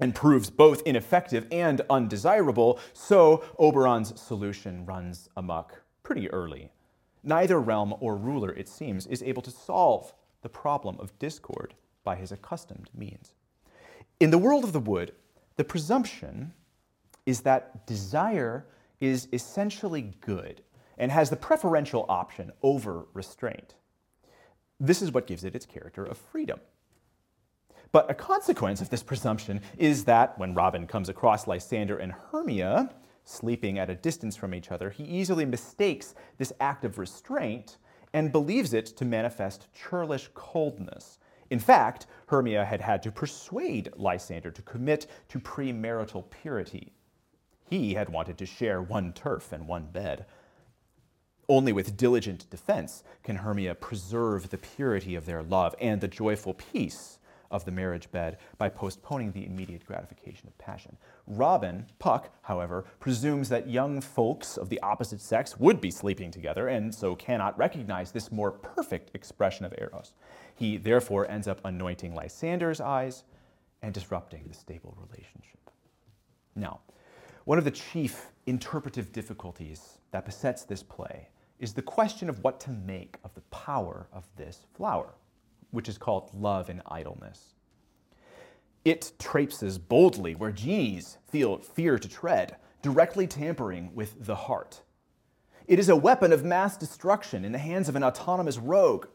and 0.00 0.14
proves 0.14 0.50
both 0.50 0.82
ineffective 0.86 1.46
and 1.50 1.80
undesirable, 1.90 2.78
so 2.92 3.44
Oberon's 3.58 4.20
solution 4.20 4.86
runs 4.86 5.28
amok 5.36 5.82
pretty 6.02 6.30
early. 6.30 6.70
Neither 7.22 7.60
realm 7.60 7.94
or 8.00 8.16
ruler, 8.16 8.52
it 8.52 8.68
seems, 8.68 9.06
is 9.06 9.22
able 9.22 9.42
to 9.42 9.50
solve 9.50 10.14
the 10.42 10.48
problem 10.48 10.96
of 11.00 11.18
discord 11.18 11.74
by 12.04 12.16
his 12.16 12.32
accustomed 12.32 12.90
means. 12.94 13.34
In 14.20 14.30
the 14.30 14.38
world 14.38 14.64
of 14.64 14.72
the 14.72 14.80
wood, 14.80 15.12
the 15.56 15.64
presumption 15.64 16.52
is 17.26 17.40
that 17.42 17.86
desire 17.86 18.66
is 19.00 19.28
essentially 19.32 20.14
good 20.20 20.62
and 20.96 21.12
has 21.12 21.30
the 21.30 21.36
preferential 21.36 22.06
option 22.08 22.50
over 22.62 23.06
restraint. 23.12 23.74
This 24.80 25.02
is 25.02 25.12
what 25.12 25.26
gives 25.26 25.44
it 25.44 25.54
its 25.54 25.66
character 25.66 26.04
of 26.04 26.16
freedom. 26.16 26.60
But 27.90 28.10
a 28.10 28.14
consequence 28.14 28.80
of 28.80 28.90
this 28.90 29.02
presumption 29.02 29.60
is 29.78 30.04
that 30.04 30.38
when 30.38 30.54
Robin 30.54 30.86
comes 30.86 31.08
across 31.08 31.46
Lysander 31.46 31.96
and 31.96 32.12
Hermia, 32.12 32.90
sleeping 33.24 33.78
at 33.78 33.90
a 33.90 33.94
distance 33.94 34.36
from 34.36 34.54
each 34.54 34.70
other, 34.70 34.90
he 34.90 35.04
easily 35.04 35.44
mistakes 35.44 36.14
this 36.36 36.52
act 36.60 36.84
of 36.84 36.98
restraint 36.98 37.78
and 38.12 38.32
believes 38.32 38.72
it 38.72 38.86
to 38.86 39.04
manifest 39.04 39.68
churlish 39.74 40.28
coldness. 40.34 41.18
In 41.50 41.58
fact, 41.58 42.06
Hermia 42.26 42.64
had 42.64 42.80
had 42.80 43.02
to 43.04 43.12
persuade 43.12 43.90
Lysander 43.96 44.50
to 44.50 44.62
commit 44.62 45.06
to 45.28 45.40
premarital 45.40 46.28
purity. 46.30 46.92
He 47.64 47.94
had 47.94 48.10
wanted 48.10 48.38
to 48.38 48.46
share 48.46 48.82
one 48.82 49.12
turf 49.12 49.52
and 49.52 49.66
one 49.66 49.86
bed. 49.86 50.26
Only 51.48 51.72
with 51.72 51.96
diligent 51.96 52.48
defense 52.50 53.02
can 53.22 53.36
Hermia 53.36 53.74
preserve 53.74 54.50
the 54.50 54.58
purity 54.58 55.14
of 55.14 55.24
their 55.24 55.42
love 55.42 55.74
and 55.80 56.00
the 56.00 56.08
joyful 56.08 56.52
peace 56.52 57.17
of 57.50 57.64
the 57.64 57.70
marriage 57.70 58.10
bed 58.10 58.38
by 58.58 58.68
postponing 58.68 59.32
the 59.32 59.46
immediate 59.46 59.84
gratification 59.86 60.46
of 60.48 60.58
passion. 60.58 60.96
Robin, 61.26 61.86
Puck, 61.98 62.30
however, 62.42 62.84
presumes 63.00 63.48
that 63.48 63.68
young 63.68 64.00
folks 64.00 64.56
of 64.56 64.68
the 64.68 64.80
opposite 64.80 65.20
sex 65.20 65.58
would 65.58 65.80
be 65.80 65.90
sleeping 65.90 66.30
together 66.30 66.68
and 66.68 66.94
so 66.94 67.14
cannot 67.14 67.56
recognize 67.58 68.12
this 68.12 68.30
more 68.30 68.50
perfect 68.50 69.10
expression 69.14 69.64
of 69.64 69.74
Eros. 69.78 70.12
He 70.54 70.76
therefore 70.76 71.30
ends 71.30 71.48
up 71.48 71.60
anointing 71.64 72.14
Lysander's 72.14 72.80
eyes 72.80 73.24
and 73.82 73.94
disrupting 73.94 74.44
the 74.46 74.54
stable 74.54 74.96
relationship. 75.00 75.70
Now, 76.54 76.80
one 77.44 77.58
of 77.58 77.64
the 77.64 77.70
chief 77.70 78.32
interpretive 78.46 79.12
difficulties 79.12 79.98
that 80.10 80.26
besets 80.26 80.64
this 80.64 80.82
play 80.82 81.28
is 81.58 81.72
the 81.72 81.82
question 81.82 82.28
of 82.28 82.42
what 82.44 82.60
to 82.60 82.70
make 82.70 83.16
of 83.24 83.34
the 83.34 83.40
power 83.42 84.08
of 84.12 84.24
this 84.36 84.66
flower 84.74 85.14
which 85.70 85.88
is 85.88 85.98
called 85.98 86.30
love 86.34 86.68
and 86.68 86.82
idleness. 86.86 87.54
It 88.84 89.12
traipses 89.18 89.78
boldly 89.78 90.34
where 90.34 90.52
genies 90.52 91.18
feel 91.28 91.58
fear 91.58 91.98
to 91.98 92.08
tread, 92.08 92.56
directly 92.80 93.26
tampering 93.26 93.94
with 93.94 94.24
the 94.24 94.34
heart. 94.34 94.82
It 95.66 95.78
is 95.78 95.90
a 95.90 95.96
weapon 95.96 96.32
of 96.32 96.44
mass 96.44 96.76
destruction 96.76 97.44
in 97.44 97.52
the 97.52 97.58
hands 97.58 97.88
of 97.88 97.96
an 97.96 98.02
autonomous 98.02 98.56
rogue. 98.56 99.06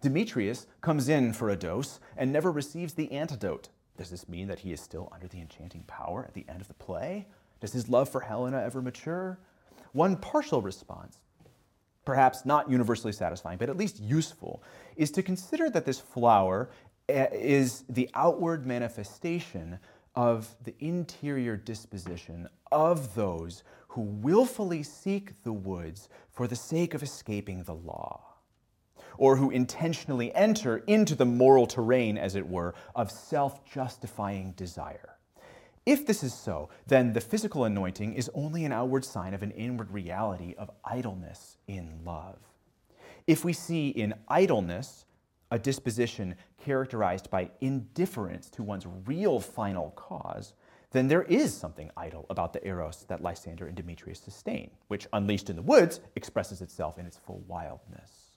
Demetrius 0.00 0.68
comes 0.80 1.08
in 1.08 1.32
for 1.32 1.50
a 1.50 1.56
dose 1.56 1.98
and 2.16 2.32
never 2.32 2.52
receives 2.52 2.94
the 2.94 3.10
antidote. 3.10 3.70
Does 3.96 4.10
this 4.10 4.28
mean 4.28 4.46
that 4.46 4.60
he 4.60 4.72
is 4.72 4.80
still 4.80 5.08
under 5.12 5.26
the 5.26 5.40
enchanting 5.40 5.82
power 5.88 6.24
at 6.24 6.34
the 6.34 6.46
end 6.48 6.60
of 6.60 6.68
the 6.68 6.74
play? 6.74 7.26
Does 7.60 7.72
his 7.72 7.88
love 7.88 8.08
for 8.08 8.20
Helena 8.20 8.62
ever 8.62 8.80
mature? 8.80 9.40
One 9.92 10.16
partial 10.16 10.62
response 10.62 11.18
perhaps 12.08 12.46
not 12.46 12.70
universally 12.70 13.12
satisfying, 13.12 13.58
but 13.58 13.68
at 13.68 13.76
least 13.76 14.00
useful, 14.00 14.62
is 14.96 15.10
to 15.10 15.22
consider 15.22 15.68
that 15.68 15.84
this 15.84 16.00
flower 16.00 16.70
eh, 17.10 17.26
is 17.34 17.84
the 17.86 18.08
outward 18.14 18.64
manifestation 18.64 19.78
of 20.14 20.56
the 20.64 20.74
interior 20.78 21.54
disposition 21.54 22.48
of 22.72 23.14
those 23.14 23.62
who 23.88 24.00
willfully 24.00 24.82
seek 24.82 25.42
the 25.42 25.52
woods 25.52 26.08
for 26.30 26.46
the 26.46 26.56
sake 26.56 26.94
of 26.94 27.02
escaping 27.02 27.62
the 27.64 27.74
law, 27.74 28.22
or 29.18 29.36
who 29.36 29.50
intentionally 29.50 30.34
enter 30.34 30.78
into 30.86 31.14
the 31.14 31.26
moral 31.26 31.66
terrain, 31.66 32.16
as 32.16 32.34
it 32.34 32.48
were, 32.48 32.74
of 32.94 33.10
self 33.10 33.70
justifying 33.70 34.52
desire. 34.52 35.17
If 35.88 36.04
this 36.04 36.22
is 36.22 36.34
so, 36.34 36.68
then 36.86 37.14
the 37.14 37.20
physical 37.22 37.64
anointing 37.64 38.12
is 38.12 38.30
only 38.34 38.66
an 38.66 38.72
outward 38.72 39.06
sign 39.06 39.32
of 39.32 39.42
an 39.42 39.52
inward 39.52 39.90
reality 39.90 40.54
of 40.58 40.70
idleness 40.84 41.56
in 41.66 42.00
love. 42.04 42.36
If 43.26 43.42
we 43.42 43.54
see 43.54 43.88
in 43.88 44.12
idleness 44.28 45.06
a 45.50 45.58
disposition 45.58 46.34
characterized 46.62 47.30
by 47.30 47.52
indifference 47.62 48.50
to 48.50 48.62
one's 48.62 48.84
real 49.06 49.40
final 49.40 49.92
cause, 49.92 50.52
then 50.90 51.08
there 51.08 51.22
is 51.22 51.56
something 51.56 51.90
idle 51.96 52.26
about 52.28 52.52
the 52.52 52.68
eros 52.68 53.06
that 53.08 53.22
Lysander 53.22 53.66
and 53.66 53.74
Demetrius 53.74 54.20
sustain, 54.20 54.70
which, 54.88 55.08
unleashed 55.14 55.48
in 55.48 55.56
the 55.56 55.62
woods, 55.62 56.00
expresses 56.16 56.60
itself 56.60 56.98
in 56.98 57.06
its 57.06 57.16
full 57.16 57.42
wildness. 57.48 58.32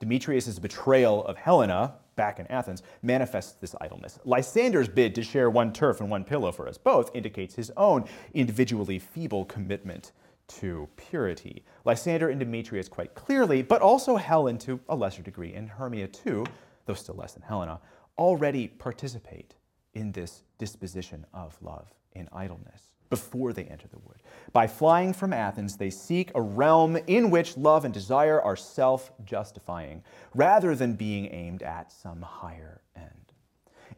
Demetrius' 0.00 0.58
betrayal 0.58 1.24
of 1.24 1.38
Helena, 1.38 1.94
back 2.20 2.38
in 2.38 2.46
Athens, 2.48 2.82
manifests 3.00 3.54
this 3.54 3.74
idleness. 3.80 4.18
Lysander's 4.26 4.90
bid 4.90 5.14
to 5.14 5.22
share 5.22 5.48
one 5.48 5.72
turf 5.72 6.02
and 6.02 6.10
one 6.10 6.22
pillow 6.22 6.52
for 6.52 6.68
us 6.68 6.76
both 6.76 7.10
indicates 7.16 7.54
his 7.54 7.72
own 7.78 8.04
individually 8.34 8.98
feeble 8.98 9.46
commitment 9.46 10.12
to 10.46 10.86
purity. 10.96 11.64
Lysander 11.86 12.28
and 12.28 12.38
Demetrius 12.38 12.90
quite 12.90 13.14
clearly, 13.14 13.62
but 13.62 13.80
also 13.80 14.16
Helen 14.16 14.58
to 14.58 14.78
a 14.90 14.94
lesser 14.94 15.22
degree, 15.22 15.54
and 15.54 15.66
Hermia 15.66 16.08
too, 16.08 16.44
though 16.84 16.92
still 16.92 17.14
less 17.14 17.32
than 17.32 17.42
Helena, 17.42 17.80
already 18.18 18.68
participate 18.68 19.54
in 19.94 20.12
this 20.12 20.42
disposition 20.58 21.24
of 21.32 21.56
love 21.62 21.88
in 22.12 22.28
idleness 22.34 22.90
before 23.10 23.52
they 23.52 23.64
enter 23.64 23.88
the 23.88 23.98
wood. 23.98 24.22
By 24.52 24.66
flying 24.66 25.12
from 25.12 25.32
Athens, 25.32 25.76
they 25.76 25.90
seek 25.90 26.30
a 26.34 26.40
realm 26.40 26.96
in 27.06 27.30
which 27.30 27.56
love 27.56 27.84
and 27.84 27.92
desire 27.92 28.40
are 28.40 28.56
self 28.56 29.12
justifying, 29.24 30.02
rather 30.34 30.74
than 30.74 30.94
being 30.94 31.26
aimed 31.26 31.62
at 31.62 31.92
some 31.92 32.22
higher 32.22 32.80
end. 32.96 33.32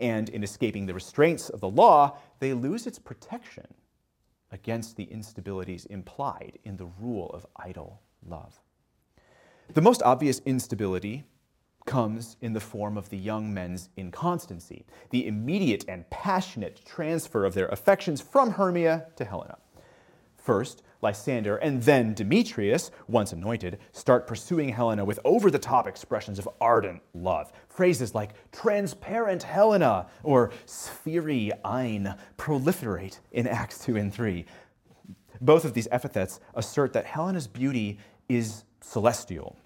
And 0.01 0.29
in 0.31 0.43
escaping 0.43 0.87
the 0.87 0.95
restraints 0.95 1.49
of 1.51 1.61
the 1.61 1.69
law, 1.69 2.19
they 2.41 2.55
lose 2.55 2.87
its 2.87 2.99
protection 2.99 3.67
against 4.51 4.97
the 4.97 5.07
instabilities 5.07 5.87
implied 5.87 6.59
in 6.65 6.77
the 6.77 6.91
rule 7.01 7.31
of 7.31 7.47
idle 7.57 8.01
love. 8.27 8.61
The 9.73 9.81
most 9.81 10.03
obvious 10.03 10.41
instability 10.41 11.25
comes 11.87 12.37
in 12.41 12.53
the 12.53 12.61
form 12.61 12.97
of 12.97 13.11
the 13.11 13.19
young 13.19 13.53
men's 13.53 13.89
inconstancy, 13.97 14.87
the 15.11 15.27
immediate 15.27 15.85
and 15.89 16.09
passionate 16.11 16.85
transfer 16.85 17.45
of 17.45 17.55
their 17.55 17.69
affections 17.69 18.21
from 18.21 18.53
Hermia 18.53 19.07
to 19.17 19.25
Helena. 19.25 19.59
First, 20.37 20.83
Lysander 21.03 21.57
and 21.57 21.83
then 21.83 22.15
Demetrius, 22.15 22.91
once 23.09 23.33
anointed, 23.33 23.79
start 23.91 24.27
pursuing 24.27 24.69
Helena 24.69 25.05
with 25.05 25.19
over 25.25 25.51
the 25.51 25.59
top 25.59 25.89
expressions 25.89 26.39
of 26.39 26.49
ardent 26.61 27.03
love. 27.13 27.53
Phrases 27.69 28.15
like 28.15 28.31
transparent 28.53 29.43
Helena 29.43 30.07
or 30.23 30.53
sphery 30.65 31.51
eyne 31.65 32.17
proliferate 32.39 33.19
in 33.33 33.49
Acts 33.49 33.85
2 33.85 33.97
and 33.97 34.15
3. 34.15 34.45
Both 35.41 35.65
of 35.65 35.75
these 35.75 35.89
epithets 35.91 36.39
assert 36.55 36.93
that 36.93 37.05
Helena's 37.05 37.49
beauty 37.49 37.99
is 38.29 38.65
celestial, 38.81 39.57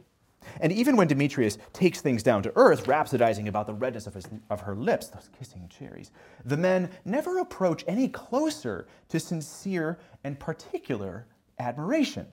and 0.61 0.73
even 0.73 0.97
when 0.97 1.09
Demetrius 1.09 1.59
takes 1.73 2.01
things 2.01 2.23
down 2.23 2.43
to 2.43 2.53
earth, 2.57 2.87
rhapsodizing 2.87 3.49
about 3.49 3.67
the 3.67 3.75
redness 3.75 4.07
of, 4.07 4.15
his, 4.15 4.27
of 4.51 4.61
her 4.61 4.75
lips, 4.75 5.09
those 5.09 5.31
kissing 5.39 5.69
cherries, 5.69 6.11
the 6.45 6.57
men 6.57 6.91
never 7.05 7.39
approach 7.39 7.85
any 7.87 8.09
closer 8.09 8.87
to 9.09 9.21
sincere 9.21 9.99
and 10.25 10.39
particular 10.39 11.27
admiration. 11.59 12.27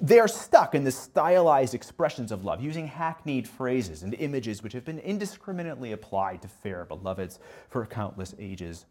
They 0.00 0.18
are 0.18 0.28
stuck 0.28 0.74
in 0.74 0.84
the 0.84 0.92
stylized 0.92 1.74
expressions 1.74 2.30
of 2.30 2.44
love, 2.44 2.60
using 2.60 2.86
hackneyed 2.86 3.48
phrases 3.48 4.02
and 4.02 4.12
images 4.14 4.62
which 4.62 4.74
have 4.74 4.84
been 4.84 4.98
indiscriminately 4.98 5.92
applied 5.92 6.42
to 6.42 6.48
fair 6.48 6.84
beloveds 6.84 7.38
for 7.70 7.86
countless 7.86 8.34
ages. 8.38 8.84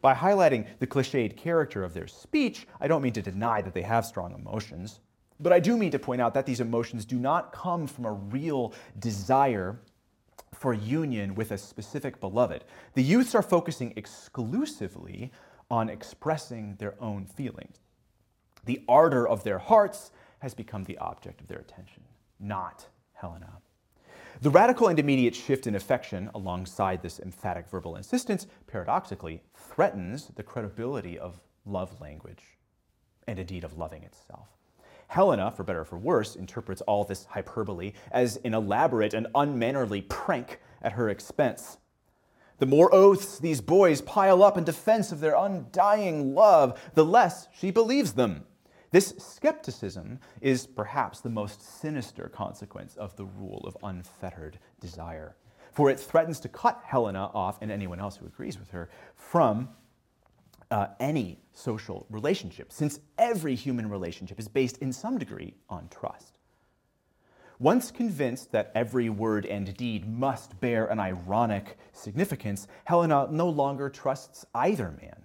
By 0.00 0.14
highlighting 0.14 0.66
the 0.78 0.86
cliched 0.86 1.36
character 1.36 1.82
of 1.82 1.94
their 1.94 2.06
speech, 2.06 2.68
I 2.80 2.86
don't 2.86 3.02
mean 3.02 3.14
to 3.14 3.22
deny 3.22 3.62
that 3.62 3.74
they 3.74 3.82
have 3.82 4.06
strong 4.06 4.34
emotions, 4.34 5.00
but 5.40 5.52
I 5.52 5.60
do 5.60 5.76
mean 5.76 5.90
to 5.90 5.98
point 5.98 6.20
out 6.20 6.34
that 6.34 6.46
these 6.46 6.60
emotions 6.60 7.04
do 7.04 7.18
not 7.18 7.52
come 7.52 7.86
from 7.86 8.04
a 8.04 8.12
real 8.12 8.72
desire 8.98 9.78
for 10.54 10.72
union 10.72 11.34
with 11.34 11.50
a 11.50 11.58
specific 11.58 12.20
beloved. 12.20 12.64
The 12.94 13.02
youths 13.02 13.34
are 13.34 13.42
focusing 13.42 13.92
exclusively 13.96 15.32
on 15.70 15.88
expressing 15.88 16.76
their 16.76 16.94
own 17.00 17.26
feelings. 17.26 17.80
The 18.64 18.82
ardor 18.88 19.26
of 19.26 19.44
their 19.44 19.58
hearts 19.58 20.10
has 20.38 20.54
become 20.54 20.84
the 20.84 20.98
object 20.98 21.40
of 21.40 21.48
their 21.48 21.58
attention, 21.58 22.04
not 22.38 22.86
Helena. 23.12 23.58
The 24.40 24.50
radical 24.50 24.88
and 24.88 24.98
immediate 24.98 25.34
shift 25.34 25.66
in 25.66 25.74
affection 25.74 26.30
alongside 26.34 27.02
this 27.02 27.20
emphatic 27.20 27.68
verbal 27.68 27.96
insistence, 27.96 28.46
paradoxically, 28.66 29.42
threatens 29.54 30.28
the 30.34 30.42
credibility 30.42 31.18
of 31.18 31.40
love 31.64 32.00
language 32.00 32.58
and 33.26 33.38
indeed 33.38 33.64
of 33.64 33.78
loving 33.78 34.02
itself. 34.02 34.48
Helena, 35.14 35.52
for 35.52 35.62
better 35.62 35.82
or 35.82 35.84
for 35.84 35.96
worse, 35.96 36.34
interprets 36.34 36.80
all 36.82 37.04
this 37.04 37.26
hyperbole 37.26 37.92
as 38.10 38.36
an 38.38 38.52
elaborate 38.52 39.14
and 39.14 39.28
unmannerly 39.32 40.02
prank 40.02 40.58
at 40.82 40.94
her 40.94 41.08
expense. 41.08 41.78
The 42.58 42.66
more 42.66 42.92
oaths 42.92 43.38
these 43.38 43.60
boys 43.60 44.00
pile 44.00 44.42
up 44.42 44.58
in 44.58 44.64
defense 44.64 45.12
of 45.12 45.20
their 45.20 45.36
undying 45.36 46.34
love, 46.34 46.80
the 46.94 47.04
less 47.04 47.46
she 47.56 47.70
believes 47.70 48.14
them. 48.14 48.44
This 48.90 49.14
skepticism 49.18 50.18
is 50.40 50.66
perhaps 50.66 51.20
the 51.20 51.30
most 51.30 51.62
sinister 51.62 52.28
consequence 52.28 52.96
of 52.96 53.14
the 53.14 53.24
rule 53.24 53.62
of 53.68 53.76
unfettered 53.84 54.58
desire, 54.80 55.36
for 55.70 55.90
it 55.90 56.00
threatens 56.00 56.40
to 56.40 56.48
cut 56.48 56.82
Helena 56.84 57.30
off 57.32 57.62
and 57.62 57.70
anyone 57.70 58.00
else 58.00 58.16
who 58.16 58.26
agrees 58.26 58.58
with 58.58 58.70
her 58.70 58.88
from 59.14 59.68
uh, 60.74 60.88
any 60.98 61.38
social 61.52 62.04
relationship, 62.10 62.72
since 62.72 62.98
every 63.16 63.54
human 63.54 63.88
relationship 63.88 64.40
is 64.40 64.48
based 64.48 64.76
in 64.78 64.92
some 64.92 65.18
degree 65.18 65.54
on 65.70 65.88
trust. 65.88 66.38
Once 67.60 67.92
convinced 67.92 68.50
that 68.50 68.72
every 68.74 69.08
word 69.08 69.46
and 69.46 69.76
deed 69.76 70.04
must 70.08 70.58
bear 70.58 70.86
an 70.86 70.98
ironic 70.98 71.78
significance, 71.92 72.66
Helena 72.86 73.28
no 73.30 73.48
longer 73.48 73.88
trusts 73.88 74.44
either 74.52 74.90
man. 75.00 75.23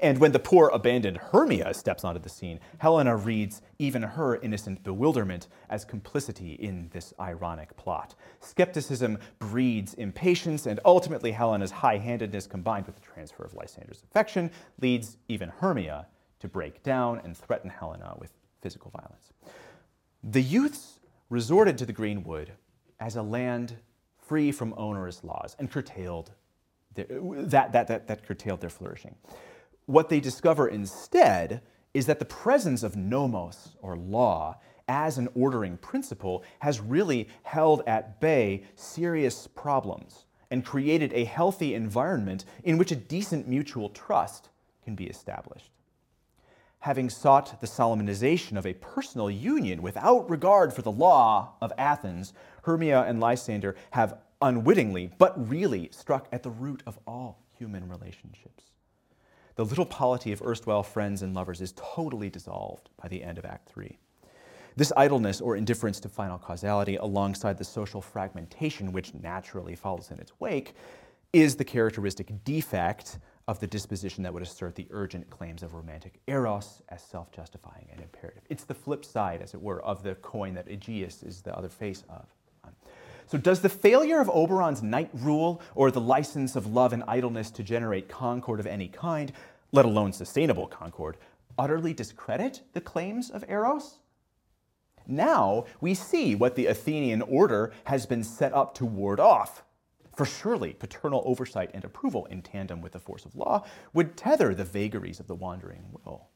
And 0.00 0.18
when 0.18 0.32
the 0.32 0.38
poor 0.38 0.68
abandoned 0.68 1.16
Hermia 1.16 1.74
steps 1.74 2.04
onto 2.04 2.20
the 2.20 2.28
scene, 2.28 2.60
Helena 2.78 3.16
reads 3.16 3.62
even 3.78 4.02
her 4.02 4.36
innocent 4.36 4.82
bewilderment 4.82 5.48
as 5.70 5.84
complicity 5.84 6.52
in 6.54 6.88
this 6.92 7.12
ironic 7.20 7.76
plot. 7.76 8.14
Skepticism 8.40 9.18
breeds 9.38 9.94
impatience, 9.94 10.66
and 10.66 10.80
ultimately 10.84 11.32
Helena's 11.32 11.70
high 11.70 11.98
handedness 11.98 12.46
combined 12.46 12.86
with 12.86 12.96
the 12.96 13.02
transfer 13.02 13.44
of 13.44 13.54
Lysander's 13.54 14.02
affection 14.02 14.50
leads 14.80 15.16
even 15.28 15.48
Hermia 15.48 16.06
to 16.40 16.48
break 16.48 16.82
down 16.82 17.20
and 17.24 17.36
threaten 17.36 17.70
Helena 17.70 18.14
with 18.18 18.32
physical 18.60 18.90
violence. 18.90 19.32
The 20.22 20.42
youths 20.42 21.00
resorted 21.30 21.78
to 21.78 21.86
the 21.86 21.92
Greenwood 21.92 22.52
as 23.00 23.16
a 23.16 23.22
land 23.22 23.76
free 24.18 24.52
from 24.52 24.74
onerous 24.76 25.24
laws 25.24 25.56
and 25.58 25.70
curtailed 25.70 26.32
their, 26.94 27.06
that, 27.10 27.72
that, 27.72 27.86
that, 27.88 28.06
that 28.08 28.26
curtailed 28.26 28.60
their 28.60 28.70
flourishing. 28.70 29.14
What 29.88 30.10
they 30.10 30.20
discover 30.20 30.68
instead 30.68 31.62
is 31.94 32.04
that 32.04 32.18
the 32.18 32.26
presence 32.26 32.82
of 32.82 32.94
nomos, 32.94 33.74
or 33.80 33.96
law, 33.96 34.58
as 34.86 35.16
an 35.16 35.30
ordering 35.34 35.78
principle 35.78 36.44
has 36.58 36.78
really 36.78 37.26
held 37.42 37.82
at 37.86 38.20
bay 38.20 38.64
serious 38.74 39.46
problems 39.46 40.26
and 40.50 40.62
created 40.62 41.14
a 41.14 41.24
healthy 41.24 41.72
environment 41.72 42.44
in 42.64 42.76
which 42.76 42.92
a 42.92 42.96
decent 42.96 43.48
mutual 43.48 43.88
trust 43.88 44.50
can 44.84 44.94
be 44.94 45.06
established. 45.06 45.70
Having 46.80 47.08
sought 47.08 47.58
the 47.62 47.66
solemnization 47.66 48.58
of 48.58 48.66
a 48.66 48.74
personal 48.74 49.30
union 49.30 49.80
without 49.80 50.28
regard 50.28 50.74
for 50.74 50.82
the 50.82 50.92
law 50.92 51.54
of 51.62 51.72
Athens, 51.78 52.34
Hermia 52.64 53.04
and 53.04 53.20
Lysander 53.20 53.74
have 53.92 54.18
unwittingly, 54.42 55.12
but 55.16 55.48
really, 55.48 55.88
struck 55.92 56.28
at 56.30 56.42
the 56.42 56.50
root 56.50 56.82
of 56.84 56.98
all 57.06 57.42
human 57.54 57.88
relationships 57.88 58.64
the 59.58 59.64
little 59.64 59.84
polity 59.84 60.30
of 60.30 60.40
erstwhile 60.40 60.84
friends 60.84 61.20
and 61.20 61.34
lovers 61.34 61.60
is 61.60 61.74
totally 61.74 62.30
dissolved 62.30 62.90
by 63.02 63.08
the 63.08 63.24
end 63.24 63.38
of 63.38 63.44
Act 63.44 63.68
3. 63.68 63.98
This 64.76 64.92
idleness 64.96 65.40
or 65.40 65.56
indifference 65.56 65.98
to 65.98 66.08
final 66.08 66.38
causality, 66.38 66.94
alongside 66.94 67.58
the 67.58 67.64
social 67.64 68.00
fragmentation 68.00 68.92
which 68.92 69.14
naturally 69.14 69.74
follows 69.74 70.12
in 70.12 70.20
its 70.20 70.30
wake, 70.38 70.76
is 71.32 71.56
the 71.56 71.64
characteristic 71.64 72.32
defect 72.44 73.18
of 73.48 73.58
the 73.58 73.66
disposition 73.66 74.22
that 74.22 74.32
would 74.32 74.44
assert 74.44 74.76
the 74.76 74.86
urgent 74.90 75.28
claims 75.28 75.64
of 75.64 75.74
romantic 75.74 76.20
eros 76.28 76.80
as 76.90 77.02
self 77.02 77.32
justifying 77.32 77.88
and 77.90 78.00
imperative. 78.00 78.44
It's 78.48 78.62
the 78.62 78.74
flip 78.74 79.04
side, 79.04 79.42
as 79.42 79.54
it 79.54 79.60
were, 79.60 79.82
of 79.82 80.04
the 80.04 80.14
coin 80.14 80.54
that 80.54 80.68
Aegeus 80.68 81.24
is 81.24 81.42
the 81.42 81.56
other 81.58 81.68
face 81.68 82.04
of. 82.08 82.26
So, 83.28 83.36
does 83.36 83.60
the 83.60 83.68
failure 83.68 84.20
of 84.20 84.30
Oberon's 84.30 84.82
night 84.82 85.10
rule 85.12 85.60
or 85.74 85.90
the 85.90 86.00
license 86.00 86.56
of 86.56 86.66
love 86.66 86.94
and 86.94 87.04
idleness 87.06 87.50
to 87.52 87.62
generate 87.62 88.08
concord 88.08 88.58
of 88.58 88.66
any 88.66 88.88
kind, 88.88 89.32
let 89.70 89.84
alone 89.84 90.14
sustainable 90.14 90.66
concord, 90.66 91.18
utterly 91.58 91.92
discredit 91.92 92.62
the 92.72 92.80
claims 92.80 93.28
of 93.28 93.44
Eros? 93.46 93.98
Now 95.06 95.66
we 95.78 95.92
see 95.92 96.34
what 96.34 96.54
the 96.54 96.66
Athenian 96.66 97.20
order 97.20 97.72
has 97.84 98.06
been 98.06 98.24
set 98.24 98.54
up 98.54 98.74
to 98.76 98.86
ward 98.86 99.20
off. 99.20 99.62
For 100.16 100.24
surely 100.24 100.72
paternal 100.72 101.22
oversight 101.26 101.70
and 101.74 101.84
approval 101.84 102.24
in 102.26 102.40
tandem 102.40 102.80
with 102.80 102.92
the 102.92 102.98
force 102.98 103.26
of 103.26 103.36
law 103.36 103.64
would 103.92 104.16
tether 104.16 104.54
the 104.54 104.64
vagaries 104.64 105.20
of 105.20 105.26
the 105.26 105.34
wandering 105.34 105.84
will. 105.92 106.28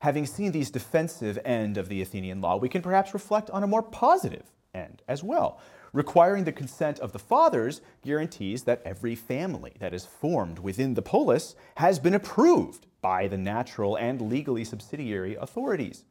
Having 0.00 0.26
seen 0.26 0.52
these 0.52 0.70
defensive 0.70 1.40
end 1.44 1.76
of 1.76 1.88
the 1.88 2.00
Athenian 2.00 2.40
law, 2.40 2.56
we 2.56 2.68
can 2.68 2.82
perhaps 2.82 3.14
reflect 3.14 3.50
on 3.50 3.64
a 3.64 3.66
more 3.66 3.82
positive 3.82 4.44
end 4.72 5.02
as 5.08 5.24
well, 5.24 5.60
Requiring 5.92 6.44
the 6.44 6.52
consent 6.52 6.98
of 6.98 7.12
the 7.12 7.18
fathers 7.18 7.80
guarantees 8.02 8.64
that 8.64 8.82
every 8.84 9.14
family 9.14 9.72
that 9.78 9.94
is 9.94 10.04
formed 10.04 10.58
within 10.58 10.94
the 10.94 11.02
polis 11.02 11.54
has 11.76 11.98
been 11.98 12.14
approved 12.14 12.86
by 13.00 13.26
the 13.26 13.38
natural 13.38 13.96
and 13.96 14.20
legally 14.20 14.64
subsidiary 14.64 15.34
authorities. 15.36 16.04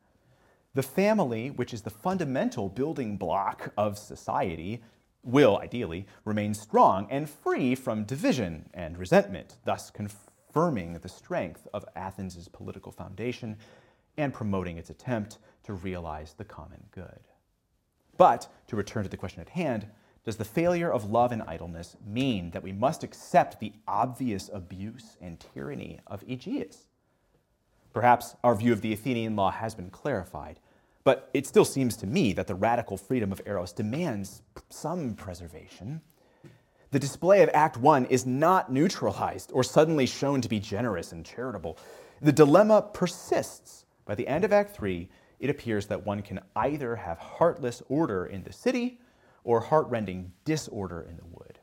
The 0.73 0.83
family, 0.83 1.49
which 1.49 1.73
is 1.73 1.81
the 1.81 1.89
fundamental 1.89 2.69
building 2.69 3.17
block 3.17 3.71
of 3.77 3.97
society, 3.97 4.81
will 5.23 5.57
ideally 5.57 6.07
remain 6.23 6.53
strong 6.53 7.07
and 7.09 7.29
free 7.29 7.75
from 7.75 8.03
division 8.03 8.69
and 8.73 8.97
resentment, 8.97 9.57
thus 9.65 9.91
confirming 9.91 10.93
the 10.93 11.09
strength 11.09 11.67
of 11.73 11.85
Athens' 11.95 12.47
political 12.47 12.91
foundation 12.91 13.57
and 14.17 14.33
promoting 14.33 14.77
its 14.77 14.89
attempt 14.89 15.37
to 15.63 15.73
realize 15.73 16.33
the 16.33 16.45
common 16.45 16.83
good. 16.91 17.19
But 18.17 18.47
to 18.67 18.75
return 18.75 19.03
to 19.03 19.09
the 19.09 19.17
question 19.17 19.41
at 19.41 19.49
hand, 19.49 19.87
does 20.25 20.35
the 20.35 20.43
failure 20.43 20.91
of 20.91 21.09
love 21.09 21.31
and 21.31 21.43
idleness 21.43 21.95
mean 22.05 22.51
that 22.51 22.63
we 22.63 22.73
must 22.73 23.03
accept 23.03 23.59
the 23.59 23.73
obvious 23.87 24.49
abuse 24.51 25.15
and 25.21 25.39
tyranny 25.39 25.99
of 26.05 26.23
Aegeus? 26.27 26.87
Perhaps 27.93 28.35
our 28.43 28.53
view 28.53 28.73
of 28.73 28.81
the 28.81 28.91
Athenian 28.91 29.35
law 29.35 29.51
has 29.51 29.73
been 29.73 29.89
clarified, 29.89 30.59
but 31.03 31.29
it 31.33 31.47
still 31.47 31.63
seems 31.63 31.95
to 31.97 32.05
me 32.05 32.33
that 32.33 32.47
the 32.47 32.55
radical 32.55 32.97
freedom 32.97 33.31
of 33.31 33.41
Eros 33.45 33.71
demands 33.71 34.41
some 34.69 35.15
preservation. 35.15 36.01
The 36.91 36.99
display 36.99 37.41
of 37.41 37.49
Act 37.53 37.77
1 37.77 38.05
is 38.05 38.25
not 38.25 38.71
neutralized 38.71 39.51
or 39.53 39.63
suddenly 39.63 40.05
shown 40.05 40.41
to 40.41 40.49
be 40.49 40.59
generous 40.59 41.13
and 41.13 41.25
charitable. 41.25 41.77
The 42.21 42.33
dilemma 42.33 42.81
persists. 42.93 43.85
By 44.05 44.15
the 44.15 44.27
end 44.27 44.43
of 44.43 44.53
Act 44.53 44.75
3, 44.75 45.09
it 45.39 45.49
appears 45.49 45.87
that 45.87 46.05
one 46.05 46.21
can 46.21 46.39
either 46.55 46.95
have 46.95 47.19
heartless 47.19 47.81
order 47.89 48.25
in 48.25 48.43
the 48.43 48.53
city 48.53 48.99
or 49.43 49.61
heartrending 49.61 50.31
disorder 50.45 51.05
in 51.09 51.17
the 51.17 51.25
wood. 51.25 51.59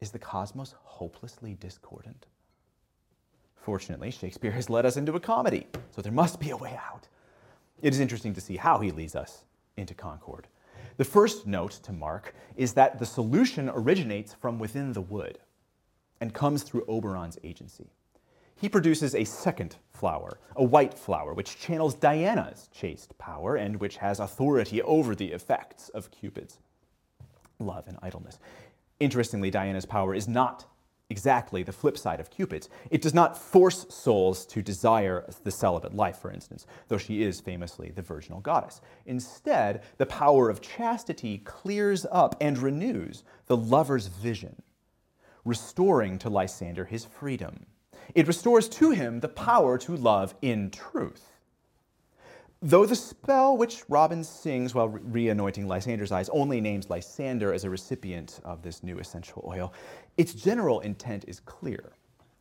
Is 0.00 0.10
the 0.10 0.18
cosmos 0.18 0.74
hopelessly 0.82 1.56
discordant? 1.60 2.26
Fortunately, 3.54 4.10
Shakespeare 4.10 4.52
has 4.52 4.70
led 4.70 4.86
us 4.86 4.96
into 4.96 5.14
a 5.14 5.20
comedy, 5.20 5.66
so 5.90 6.02
there 6.02 6.12
must 6.12 6.40
be 6.40 6.50
a 6.50 6.56
way 6.56 6.78
out. 6.90 7.08
It 7.82 7.92
is 7.92 8.00
interesting 8.00 8.34
to 8.34 8.40
see 8.40 8.56
how 8.56 8.78
he 8.78 8.90
leads 8.90 9.14
us 9.14 9.44
into 9.76 9.94
concord. 9.94 10.48
The 10.96 11.04
first 11.04 11.46
note 11.46 11.72
to 11.84 11.92
mark 11.92 12.34
is 12.56 12.72
that 12.74 12.98
the 12.98 13.06
solution 13.06 13.70
originates 13.70 14.34
from 14.34 14.58
within 14.58 14.92
the 14.92 15.00
wood 15.00 15.38
and 16.20 16.34
comes 16.34 16.62
through 16.62 16.84
Oberon's 16.88 17.38
agency 17.44 17.90
he 18.60 18.68
produces 18.68 19.14
a 19.14 19.24
second 19.24 19.76
flower, 19.90 20.38
a 20.56 20.62
white 20.62 20.92
flower, 20.92 21.32
which 21.32 21.58
channels 21.58 21.94
Diana's 21.94 22.68
chaste 22.72 23.16
power 23.16 23.56
and 23.56 23.80
which 23.80 23.96
has 23.96 24.20
authority 24.20 24.82
over 24.82 25.14
the 25.14 25.32
effects 25.32 25.88
of 25.90 26.10
Cupid's 26.10 26.58
love 27.58 27.88
and 27.88 27.98
idleness. 28.02 28.38
Interestingly, 28.98 29.50
Diana's 29.50 29.86
power 29.86 30.14
is 30.14 30.28
not 30.28 30.66
exactly 31.08 31.62
the 31.62 31.72
flip 31.72 31.96
side 31.96 32.20
of 32.20 32.30
Cupid's. 32.30 32.68
It 32.90 33.00
does 33.00 33.14
not 33.14 33.36
force 33.36 33.86
souls 33.88 34.44
to 34.46 34.62
desire 34.62 35.28
the 35.42 35.50
celibate 35.50 35.94
life, 35.94 36.18
for 36.18 36.30
instance, 36.30 36.66
though 36.88 36.98
she 36.98 37.22
is 37.22 37.40
famously 37.40 37.90
the 37.90 38.02
virginal 38.02 38.40
goddess. 38.40 38.82
Instead, 39.06 39.82
the 39.96 40.06
power 40.06 40.50
of 40.50 40.60
chastity 40.60 41.38
clears 41.38 42.06
up 42.12 42.36
and 42.40 42.58
renews 42.58 43.24
the 43.46 43.56
lover's 43.56 44.06
vision, 44.06 44.62
restoring 45.44 46.18
to 46.18 46.30
Lysander 46.30 46.84
his 46.84 47.06
freedom 47.06 47.66
It 48.14 48.26
restores 48.26 48.68
to 48.70 48.90
him 48.90 49.20
the 49.20 49.28
power 49.28 49.78
to 49.78 49.96
love 49.96 50.34
in 50.42 50.70
truth. 50.70 51.26
Though 52.62 52.84
the 52.84 52.96
spell 52.96 53.56
which 53.56 53.84
Robin 53.88 54.22
sings 54.22 54.74
while 54.74 54.88
re 54.88 55.28
anointing 55.30 55.66
Lysander's 55.66 56.12
eyes 56.12 56.28
only 56.28 56.60
names 56.60 56.90
Lysander 56.90 57.54
as 57.54 57.64
a 57.64 57.70
recipient 57.70 58.40
of 58.44 58.62
this 58.62 58.82
new 58.82 58.98
essential 58.98 59.42
oil, 59.46 59.72
its 60.18 60.34
general 60.34 60.80
intent 60.80 61.24
is 61.26 61.40
clear. 61.40 61.92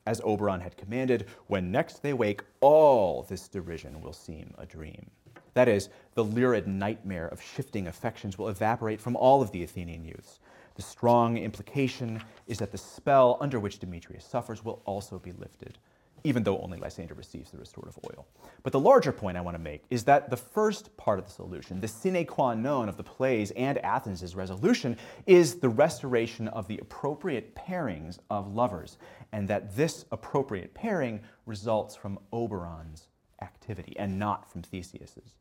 As 0.05 0.19
Oberon 0.23 0.59
had 0.59 0.75
commanded, 0.75 1.27
when 1.47 1.71
next 1.71 2.01
they 2.01 2.13
wake, 2.13 2.43
all 2.59 3.23
this 3.23 3.47
derision 3.47 4.01
will 4.01 4.11
seem 4.11 4.53
a 4.57 4.65
dream. 4.65 5.09
That 5.53 5.69
is, 5.69 5.89
the 6.15 6.23
lurid 6.23 6.67
nightmare 6.67 7.27
of 7.27 7.41
shifting 7.41 7.87
affections 7.87 8.37
will 8.37 8.49
evaporate 8.49 8.99
from 8.99 9.15
all 9.15 9.41
of 9.41 9.51
the 9.51 9.63
Athenian 9.63 10.03
youths. 10.03 10.39
The 10.79 10.83
strong 10.83 11.37
implication 11.37 12.21
is 12.47 12.59
that 12.59 12.71
the 12.71 12.77
spell 12.77 13.37
under 13.41 13.59
which 13.59 13.79
Demetrius 13.79 14.23
suffers 14.23 14.63
will 14.63 14.81
also 14.85 15.19
be 15.19 15.33
lifted, 15.33 15.77
even 16.23 16.41
though 16.41 16.57
only 16.61 16.77
Lysander 16.77 17.15
receives 17.15 17.51
the 17.51 17.57
restorative 17.57 17.99
oil. 18.05 18.25
But 18.63 18.71
the 18.71 18.79
larger 18.79 19.11
point 19.11 19.35
I 19.35 19.41
want 19.41 19.55
to 19.55 19.61
make 19.61 19.83
is 19.89 20.05
that 20.05 20.29
the 20.29 20.37
first 20.37 20.95
part 20.95 21.19
of 21.19 21.25
the 21.25 21.33
solution, 21.33 21.81
the 21.81 21.87
sine 21.89 22.25
qua 22.25 22.53
non 22.53 22.87
of 22.87 22.95
the 22.95 23.03
plays 23.03 23.51
and 23.57 23.77
Athens' 23.79 24.37
resolution, 24.37 24.95
is 25.25 25.55
the 25.55 25.67
restoration 25.67 26.47
of 26.47 26.69
the 26.69 26.77
appropriate 26.77 27.53
pairings 27.55 28.19
of 28.29 28.55
lovers, 28.55 28.97
and 29.33 29.49
that 29.49 29.75
this 29.75 30.05
appropriate 30.13 30.73
pairing 30.73 31.19
results 31.45 31.93
from 31.93 32.17
Oberon's 32.31 33.09
activity 33.41 33.97
and 33.99 34.17
not 34.17 34.49
from 34.49 34.61
Theseus's. 34.61 35.33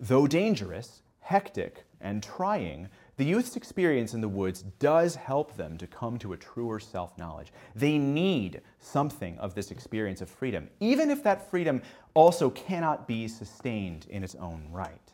Though 0.00 0.26
dangerous, 0.26 1.02
hectic, 1.20 1.84
and 2.00 2.24
trying, 2.24 2.88
the 3.22 3.28
youth's 3.28 3.54
experience 3.54 4.14
in 4.14 4.20
the 4.20 4.28
woods 4.28 4.64
does 4.80 5.14
help 5.14 5.56
them 5.56 5.78
to 5.78 5.86
come 5.86 6.18
to 6.18 6.32
a 6.32 6.36
truer 6.36 6.80
self 6.80 7.16
knowledge. 7.16 7.52
They 7.76 7.96
need 7.96 8.62
something 8.80 9.38
of 9.38 9.54
this 9.54 9.70
experience 9.70 10.20
of 10.20 10.28
freedom, 10.28 10.68
even 10.80 11.08
if 11.08 11.22
that 11.22 11.48
freedom 11.48 11.82
also 12.14 12.50
cannot 12.50 13.06
be 13.06 13.28
sustained 13.28 14.06
in 14.10 14.24
its 14.24 14.34
own 14.34 14.66
right. 14.72 15.12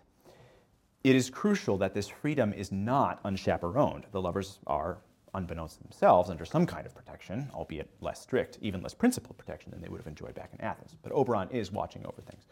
It 1.04 1.16
is 1.16 1.28
crucial 1.28 1.76
that 1.76 1.92
this 1.92 2.08
freedom 2.08 2.54
is 2.54 2.72
not 2.72 3.20
unchaperoned. 3.26 4.06
The 4.10 4.22
lovers 4.22 4.58
are, 4.66 5.00
unbeknownst 5.34 5.76
to 5.76 5.82
themselves, 5.82 6.30
under 6.30 6.46
some 6.46 6.64
kind 6.64 6.86
of 6.86 6.94
protection, 6.94 7.50
albeit 7.52 7.90
less 8.00 8.22
strict, 8.22 8.56
even 8.62 8.80
less 8.80 8.94
principled 8.94 9.36
protection 9.36 9.70
than 9.70 9.82
they 9.82 9.90
would 9.90 10.00
have 10.00 10.06
enjoyed 10.06 10.34
back 10.34 10.54
in 10.54 10.62
Athens. 10.62 10.96
But 11.02 11.12
Oberon 11.12 11.50
is 11.50 11.70
watching 11.70 12.06
over 12.06 12.22
things. 12.22 12.46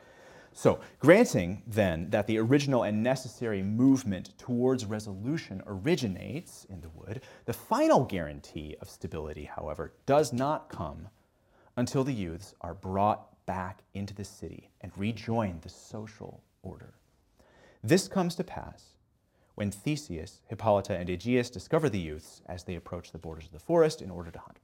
So, 0.58 0.80
granting 1.00 1.62
then 1.66 2.08
that 2.08 2.26
the 2.26 2.38
original 2.38 2.82
and 2.84 3.02
necessary 3.02 3.62
movement 3.62 4.38
towards 4.38 4.86
resolution 4.86 5.62
originates 5.66 6.64
in 6.70 6.80
the 6.80 6.88
wood, 6.88 7.20
the 7.44 7.52
final 7.52 8.06
guarantee 8.06 8.74
of 8.80 8.88
stability, 8.88 9.44
however, 9.44 9.92
does 10.06 10.32
not 10.32 10.70
come 10.70 11.08
until 11.76 12.04
the 12.04 12.14
youths 12.14 12.54
are 12.62 12.72
brought 12.72 13.44
back 13.44 13.82
into 13.92 14.14
the 14.14 14.24
city 14.24 14.70
and 14.80 14.96
rejoin 14.96 15.60
the 15.60 15.68
social 15.68 16.42
order. 16.62 16.94
This 17.84 18.08
comes 18.08 18.34
to 18.36 18.42
pass 18.42 18.96
when 19.56 19.70
Theseus, 19.70 20.40
Hippolyta, 20.46 20.96
and 20.96 21.10
Aegeus 21.10 21.50
discover 21.50 21.90
the 21.90 22.00
youths 22.00 22.40
as 22.46 22.64
they 22.64 22.76
approach 22.76 23.12
the 23.12 23.18
borders 23.18 23.44
of 23.44 23.52
the 23.52 23.58
forest 23.58 24.00
in 24.00 24.10
order 24.10 24.30
to 24.30 24.38
hunt 24.38 24.58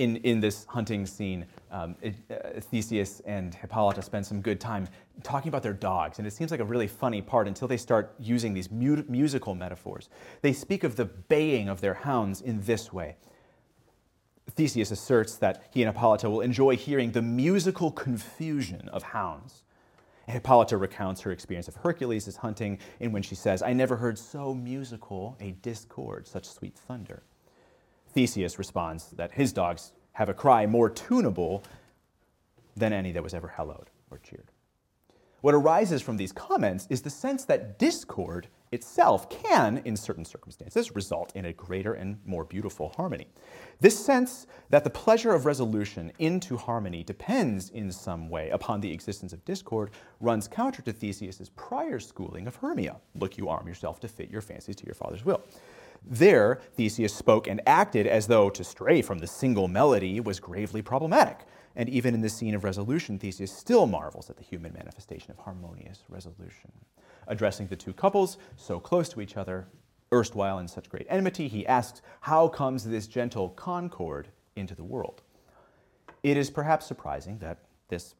in, 0.00 0.16
in 0.16 0.40
this 0.40 0.64
hunting 0.64 1.04
scene, 1.04 1.44
um, 1.70 1.94
it, 2.00 2.14
uh, 2.30 2.58
Theseus 2.58 3.20
and 3.26 3.54
Hippolyta 3.54 4.00
spend 4.00 4.24
some 4.24 4.40
good 4.40 4.58
time 4.58 4.88
talking 5.22 5.50
about 5.50 5.62
their 5.62 5.74
dogs, 5.74 6.18
and 6.18 6.26
it 6.26 6.32
seems 6.32 6.50
like 6.50 6.60
a 6.60 6.64
really 6.64 6.86
funny 6.86 7.20
part 7.20 7.46
until 7.46 7.68
they 7.68 7.76
start 7.76 8.14
using 8.18 8.54
these 8.54 8.70
mu- 8.70 9.04
musical 9.08 9.54
metaphors. 9.54 10.08
They 10.40 10.54
speak 10.54 10.84
of 10.84 10.96
the 10.96 11.04
baying 11.04 11.68
of 11.68 11.82
their 11.82 11.92
hounds 11.92 12.40
in 12.40 12.62
this 12.62 12.90
way. 12.94 13.16
Theseus 14.52 14.90
asserts 14.90 15.36
that 15.36 15.64
he 15.70 15.82
and 15.82 15.94
Hippolyta 15.94 16.30
will 16.30 16.40
enjoy 16.40 16.76
hearing 16.76 17.12
the 17.12 17.22
musical 17.22 17.90
confusion 17.90 18.88
of 18.88 19.02
hounds. 19.02 19.64
Hippolyta 20.28 20.78
recounts 20.78 21.20
her 21.20 21.30
experience 21.30 21.68
of 21.68 21.74
Hercules' 21.74 22.36
hunting, 22.36 22.78
in 23.00 23.12
when 23.12 23.22
she 23.22 23.34
says, 23.34 23.62
I 23.62 23.74
never 23.74 23.96
heard 23.96 24.18
so 24.18 24.54
musical 24.54 25.36
a 25.40 25.50
discord, 25.50 26.26
such 26.26 26.46
sweet 26.48 26.74
thunder. 26.74 27.22
Theseus 28.12 28.58
responds 28.58 29.10
that 29.10 29.32
his 29.32 29.52
dogs 29.52 29.92
have 30.12 30.28
a 30.28 30.34
cry 30.34 30.66
more 30.66 30.90
tunable 30.90 31.62
than 32.76 32.92
any 32.92 33.12
that 33.12 33.22
was 33.22 33.34
ever 33.34 33.48
hallowed 33.48 33.90
or 34.10 34.18
cheered. 34.18 34.50
What 35.40 35.54
arises 35.54 36.02
from 36.02 36.18
these 36.18 36.32
comments 36.32 36.86
is 36.90 37.00
the 37.00 37.10
sense 37.10 37.44
that 37.46 37.78
discord 37.78 38.48
itself 38.72 39.28
can, 39.30 39.78
in 39.84 39.96
certain 39.96 40.24
circumstances, 40.24 40.94
result 40.94 41.34
in 41.34 41.46
a 41.46 41.52
greater 41.52 41.94
and 41.94 42.18
more 42.24 42.44
beautiful 42.44 42.92
harmony. 42.96 43.26
This 43.80 43.98
sense 43.98 44.46
that 44.68 44.84
the 44.84 44.90
pleasure 44.90 45.32
of 45.32 45.46
resolution 45.46 46.12
into 46.18 46.56
harmony 46.56 47.02
depends 47.02 47.70
in 47.70 47.90
some 47.90 48.28
way 48.28 48.50
upon 48.50 48.80
the 48.80 48.92
existence 48.92 49.32
of 49.32 49.44
discord 49.44 49.90
runs 50.20 50.46
counter 50.46 50.82
to 50.82 50.92
Theseus's 50.92 51.48
prior 51.48 51.98
schooling 51.98 52.46
of 52.46 52.56
Hermia. 52.56 52.96
Look, 53.14 53.38
you 53.38 53.48
arm 53.48 53.66
yourself 53.66 53.98
to 54.00 54.08
fit 54.08 54.30
your 54.30 54.42
fancies 54.42 54.76
to 54.76 54.86
your 54.86 54.94
father's 54.94 55.24
will. 55.24 55.42
There, 56.02 56.60
Theseus 56.74 57.14
spoke 57.14 57.46
and 57.46 57.60
acted 57.66 58.06
as 58.06 58.26
though 58.26 58.50
to 58.50 58.64
stray 58.64 59.02
from 59.02 59.18
the 59.18 59.26
single 59.26 59.68
melody 59.68 60.20
was 60.20 60.40
gravely 60.40 60.82
problematic. 60.82 61.40
And 61.76 61.88
even 61.88 62.14
in 62.14 62.20
the 62.20 62.28
scene 62.28 62.54
of 62.54 62.64
resolution, 62.64 63.18
Theseus 63.18 63.52
still 63.52 63.86
marvels 63.86 64.28
at 64.28 64.36
the 64.36 64.42
human 64.42 64.72
manifestation 64.72 65.30
of 65.30 65.38
harmonious 65.38 66.04
resolution. 66.08 66.72
Addressing 67.28 67.68
the 67.68 67.76
two 67.76 67.92
couples, 67.92 68.38
so 68.56 68.80
close 68.80 69.08
to 69.10 69.20
each 69.20 69.36
other, 69.36 69.68
erstwhile 70.12 70.58
in 70.58 70.66
such 70.66 70.88
great 70.88 71.06
enmity, 71.08 71.46
he 71.48 71.66
asks, 71.66 72.02
How 72.22 72.48
comes 72.48 72.84
this 72.84 73.06
gentle 73.06 73.50
concord 73.50 74.28
into 74.56 74.74
the 74.74 74.82
world? 74.82 75.22
It 76.22 76.36
is 76.36 76.50
perhaps 76.50 76.86
surprising 76.86 77.38
that 77.38 77.58
this 77.88 78.14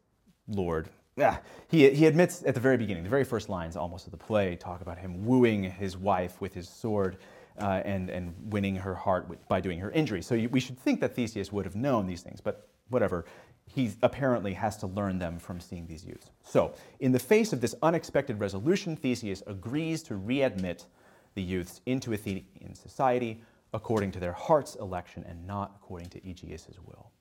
Lord, 0.48 0.88
yeah, 1.16 1.38
he, 1.68 1.90
he 1.90 2.06
admits 2.06 2.44
at 2.44 2.54
the 2.54 2.60
very 2.60 2.76
beginning, 2.76 3.02
the 3.02 3.10
very 3.10 3.24
first 3.24 3.48
lines 3.48 3.76
almost 3.76 4.06
of 4.06 4.12
the 4.12 4.16
play 4.16 4.56
talk 4.56 4.80
about 4.80 4.98
him 4.98 5.26
wooing 5.26 5.64
his 5.64 5.96
wife 5.96 6.40
with 6.40 6.54
his 6.54 6.68
sword 6.68 7.18
uh, 7.60 7.82
and, 7.84 8.10
and 8.10 8.34
winning 8.52 8.76
her 8.76 8.94
heart 8.94 9.28
with, 9.28 9.46
by 9.48 9.60
doing 9.60 9.78
her 9.78 9.90
injury. 9.90 10.22
So 10.22 10.34
you, 10.34 10.48
we 10.48 10.60
should 10.60 10.78
think 10.78 11.00
that 11.00 11.14
Theseus 11.14 11.52
would 11.52 11.64
have 11.64 11.76
known 11.76 12.06
these 12.06 12.22
things, 12.22 12.40
but 12.40 12.68
whatever. 12.88 13.24
He 13.66 13.92
apparently 14.02 14.52
has 14.54 14.76
to 14.78 14.88
learn 14.88 15.18
them 15.18 15.38
from 15.38 15.60
seeing 15.60 15.86
these 15.86 16.04
youths. 16.04 16.30
So, 16.42 16.74
in 16.98 17.12
the 17.12 17.20
face 17.20 17.52
of 17.52 17.60
this 17.60 17.76
unexpected 17.82 18.40
resolution, 18.40 18.96
Theseus 18.96 19.44
agrees 19.46 20.02
to 20.04 20.14
readmit 20.14 20.86
the 21.34 21.42
youths 21.42 21.80
into 21.86 22.12
Athenian 22.12 22.74
society 22.74 23.42
according 23.72 24.10
to 24.12 24.20
their 24.20 24.32
heart's 24.32 24.74
election 24.76 25.24
and 25.28 25.46
not 25.46 25.72
according 25.76 26.08
to 26.10 26.28
Aegeus' 26.28 26.78
will. 26.84 27.12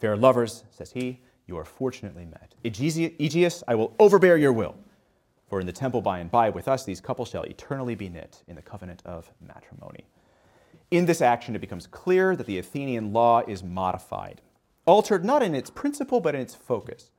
Fair 0.00 0.16
lovers, 0.16 0.64
says 0.70 0.90
he, 0.90 1.20
you 1.46 1.56
are 1.56 1.64
fortunately 1.64 2.24
met. 2.24 2.54
Aegeus, 2.64 3.62
I 3.68 3.74
will 3.74 3.94
overbear 3.98 4.36
your 4.36 4.52
will. 4.52 4.76
For 5.50 5.58
in 5.58 5.66
the 5.66 5.72
temple 5.72 6.00
by 6.00 6.20
and 6.20 6.30
by 6.30 6.48
with 6.48 6.68
us 6.68 6.84
these 6.84 7.00
couples 7.00 7.28
shall 7.28 7.42
eternally 7.42 7.96
be 7.96 8.08
knit 8.08 8.44
in 8.46 8.54
the 8.54 8.62
covenant 8.62 9.02
of 9.04 9.32
matrimony. 9.44 10.06
In 10.92 11.06
this 11.06 11.20
action, 11.20 11.56
it 11.56 11.60
becomes 11.60 11.88
clear 11.88 12.36
that 12.36 12.46
the 12.46 12.58
Athenian 12.58 13.12
law 13.12 13.42
is 13.48 13.64
modified, 13.64 14.42
altered 14.86 15.24
not 15.24 15.42
in 15.42 15.56
its 15.56 15.68
principle, 15.68 16.20
but 16.20 16.36
in 16.36 16.40
its 16.40 16.54
focus. 16.54 17.10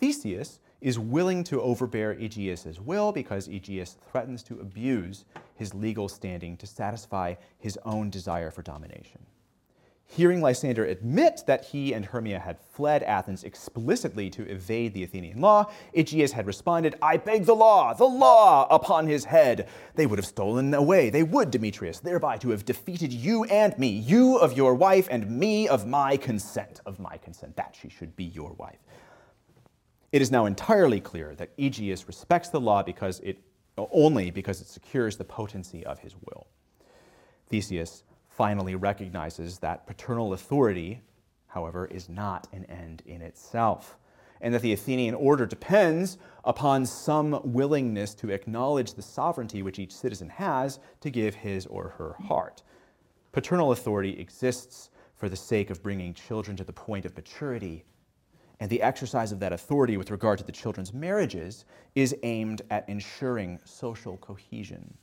Theseus 0.00 0.58
is 0.80 0.98
willing 0.98 1.44
to 1.44 1.62
overbear 1.62 2.12
Aegeus' 2.14 2.80
will 2.80 3.12
because 3.12 3.48
Aegeus 3.48 3.96
threatens 4.10 4.42
to 4.42 4.58
abuse 4.58 5.24
his 5.54 5.72
legal 5.72 6.08
standing 6.08 6.56
to 6.56 6.66
satisfy 6.66 7.36
his 7.58 7.78
own 7.84 8.10
desire 8.10 8.50
for 8.50 8.62
domination. 8.62 9.20
Hearing 10.14 10.42
Lysander 10.42 10.84
admit 10.84 11.40
that 11.46 11.64
he 11.64 11.94
and 11.94 12.04
Hermia 12.04 12.38
had 12.38 12.60
fled 12.74 13.02
Athens 13.02 13.44
explicitly 13.44 14.28
to 14.28 14.46
evade 14.46 14.92
the 14.92 15.04
Athenian 15.04 15.40
law, 15.40 15.70
Aegeus 15.94 16.32
had 16.32 16.46
responded, 16.46 16.96
I 17.00 17.16
beg 17.16 17.46
the 17.46 17.54
law, 17.54 17.94
the 17.94 18.04
law 18.04 18.66
upon 18.70 19.06
his 19.06 19.24
head. 19.24 19.70
They 19.94 20.04
would 20.04 20.18
have 20.18 20.26
stolen 20.26 20.74
away, 20.74 21.08
they 21.08 21.22
would, 21.22 21.50
Demetrius, 21.50 22.00
thereby 22.00 22.36
to 22.38 22.50
have 22.50 22.66
defeated 22.66 23.10
you 23.10 23.44
and 23.44 23.78
me, 23.78 23.88
you 23.88 24.36
of 24.36 24.54
your 24.54 24.74
wife, 24.74 25.08
and 25.10 25.30
me 25.30 25.66
of 25.66 25.86
my 25.86 26.18
consent, 26.18 26.82
of 26.84 27.00
my 27.00 27.16
consent, 27.16 27.56
that 27.56 27.74
she 27.80 27.88
should 27.88 28.14
be 28.14 28.24
your 28.24 28.52
wife. 28.58 28.80
It 30.12 30.20
is 30.20 30.30
now 30.30 30.44
entirely 30.44 31.00
clear 31.00 31.34
that 31.36 31.52
Aegeus 31.56 32.06
respects 32.06 32.50
the 32.50 32.60
law 32.60 32.82
because 32.82 33.20
it 33.20 33.38
only 33.78 34.30
because 34.30 34.60
it 34.60 34.66
secures 34.66 35.16
the 35.16 35.24
potency 35.24 35.86
of 35.86 36.00
his 36.00 36.14
will. 36.16 36.48
Theseus 37.48 38.04
finally 38.42 38.74
recognizes 38.74 39.60
that 39.60 39.86
paternal 39.86 40.32
authority, 40.32 41.00
however, 41.46 41.86
is 41.86 42.08
not 42.08 42.48
an 42.52 42.64
end 42.64 43.00
in 43.06 43.22
itself, 43.22 43.96
and 44.40 44.52
that 44.52 44.60
the 44.62 44.72
Athenian 44.72 45.14
order 45.14 45.46
depends 45.46 46.18
upon 46.42 46.84
some 46.84 47.40
willingness 47.44 48.14
to 48.14 48.30
acknowledge 48.30 48.94
the 48.94 49.00
sovereignty 49.00 49.62
which 49.62 49.78
each 49.78 49.94
citizen 49.94 50.28
has 50.28 50.80
to 51.00 51.08
give 51.08 51.36
his 51.36 51.66
or 51.66 51.90
her 51.90 52.14
heart. 52.14 52.64
Paternal 53.30 53.70
authority 53.70 54.18
exists 54.18 54.90
for 55.14 55.28
the 55.28 55.36
sake 55.36 55.70
of 55.70 55.80
bringing 55.80 56.12
children 56.12 56.56
to 56.56 56.64
the 56.64 56.72
point 56.72 57.04
of 57.04 57.14
maturity 57.14 57.84
and 58.58 58.68
the 58.68 58.82
exercise 58.82 59.30
of 59.30 59.38
that 59.38 59.52
authority 59.52 59.96
with 59.96 60.10
regard 60.10 60.38
to 60.38 60.44
the 60.44 60.50
children's 60.50 60.92
marriages 60.92 61.64
is 61.94 62.16
aimed 62.24 62.62
at 62.70 62.88
ensuring 62.88 63.60
social 63.64 64.16
cohesion. 64.16 64.94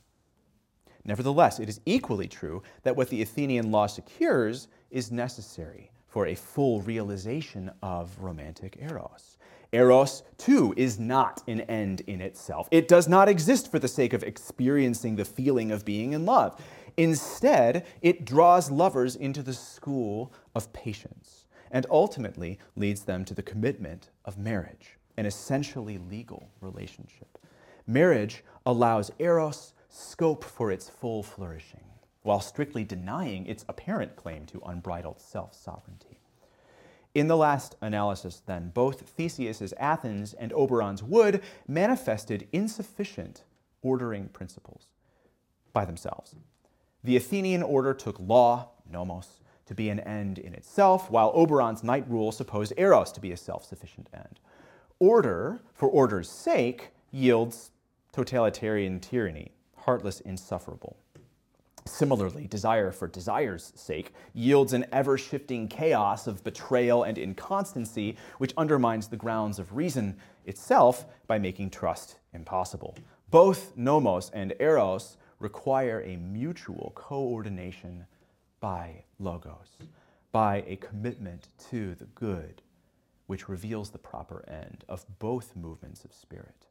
Nevertheless, 1.04 1.58
it 1.58 1.68
is 1.68 1.80
equally 1.86 2.28
true 2.28 2.62
that 2.82 2.96
what 2.96 3.08
the 3.08 3.22
Athenian 3.22 3.70
law 3.70 3.86
secures 3.86 4.68
is 4.90 5.10
necessary 5.10 5.90
for 6.06 6.26
a 6.26 6.34
full 6.34 6.82
realization 6.82 7.70
of 7.82 8.18
romantic 8.20 8.76
eros. 8.80 9.38
Eros, 9.72 10.24
too, 10.36 10.74
is 10.76 10.98
not 10.98 11.42
an 11.46 11.60
end 11.62 12.00
in 12.08 12.20
itself. 12.20 12.66
It 12.72 12.88
does 12.88 13.06
not 13.06 13.28
exist 13.28 13.70
for 13.70 13.78
the 13.78 13.86
sake 13.86 14.12
of 14.12 14.24
experiencing 14.24 15.14
the 15.14 15.24
feeling 15.24 15.70
of 15.70 15.84
being 15.84 16.12
in 16.12 16.26
love. 16.26 16.60
Instead, 16.96 17.86
it 18.02 18.24
draws 18.24 18.70
lovers 18.70 19.14
into 19.14 19.42
the 19.42 19.52
school 19.52 20.32
of 20.56 20.72
patience 20.72 21.46
and 21.70 21.86
ultimately 21.88 22.58
leads 22.74 23.02
them 23.02 23.24
to 23.24 23.32
the 23.32 23.42
commitment 23.42 24.10
of 24.24 24.36
marriage, 24.36 24.98
an 25.16 25.24
essentially 25.24 25.98
legal 25.98 26.50
relationship. 26.60 27.38
Marriage 27.86 28.42
allows 28.66 29.12
Eros 29.20 29.72
scope 29.90 30.44
for 30.44 30.70
its 30.70 30.88
full 30.88 31.22
flourishing, 31.22 31.84
while 32.22 32.40
strictly 32.40 32.84
denying 32.84 33.46
its 33.46 33.64
apparent 33.68 34.16
claim 34.16 34.46
to 34.46 34.62
unbridled 34.64 35.20
self 35.20 35.54
sovereignty. 35.54 36.18
In 37.12 37.26
the 37.26 37.36
last 37.36 37.76
analysis, 37.80 38.40
then, 38.46 38.70
both 38.72 39.00
Theseus's 39.00 39.74
Athens 39.78 40.32
and 40.32 40.52
Oberon's 40.52 41.02
Wood 41.02 41.42
manifested 41.66 42.46
insufficient 42.52 43.42
ordering 43.82 44.28
principles 44.28 44.86
by 45.72 45.84
themselves. 45.84 46.36
The 47.02 47.16
Athenian 47.16 47.62
order 47.62 47.94
took 47.94 48.20
law, 48.20 48.68
nomos, 48.88 49.40
to 49.66 49.74
be 49.74 49.88
an 49.88 50.00
end 50.00 50.38
in 50.38 50.54
itself, 50.54 51.10
while 51.10 51.32
Oberon's 51.34 51.82
night 51.82 52.08
rule 52.08 52.30
supposed 52.30 52.72
eros 52.76 53.10
to 53.12 53.20
be 53.20 53.32
a 53.32 53.36
self 53.36 53.64
sufficient 53.64 54.08
end. 54.14 54.38
Order, 55.00 55.60
for 55.72 55.88
order's 55.88 56.28
sake, 56.30 56.90
yields 57.10 57.70
totalitarian 58.12 59.00
tyranny, 59.00 59.52
heartless, 59.84 60.20
insufferable. 60.20 60.96
Similarly, 61.86 62.46
desire 62.46 62.92
for 62.92 63.08
desire's 63.08 63.72
sake 63.74 64.12
yields 64.34 64.72
an 64.72 64.86
ever 64.92 65.16
shifting 65.16 65.66
chaos 65.66 66.26
of 66.26 66.44
betrayal 66.44 67.02
and 67.02 67.18
inconstancy, 67.18 68.16
which 68.38 68.54
undermines 68.56 69.08
the 69.08 69.16
grounds 69.16 69.58
of 69.58 69.74
reason 69.74 70.16
itself 70.44 71.06
by 71.26 71.38
making 71.38 71.70
trust 71.70 72.18
impossible. 72.32 72.96
Both 73.30 73.76
nomos 73.76 74.30
and 74.30 74.54
eros 74.60 75.16
require 75.38 76.02
a 76.02 76.16
mutual 76.16 76.92
coordination 76.94 78.06
by 78.60 79.04
logos, 79.18 79.78
by 80.32 80.62
a 80.66 80.76
commitment 80.76 81.48
to 81.70 81.94
the 81.94 82.04
good, 82.04 82.62
which 83.26 83.48
reveals 83.48 83.90
the 83.90 83.98
proper 83.98 84.44
end 84.48 84.84
of 84.88 85.06
both 85.18 85.56
movements 85.56 86.04
of 86.04 86.12
spirit. 86.12 86.66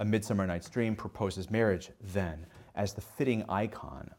A 0.00 0.04
Midsummer 0.04 0.46
Night's 0.46 0.70
Dream 0.70 0.96
proposes 0.96 1.50
marriage, 1.50 1.90
then, 2.00 2.46
as 2.74 2.94
the 2.94 3.02
fitting 3.02 3.44
icon 3.50 4.10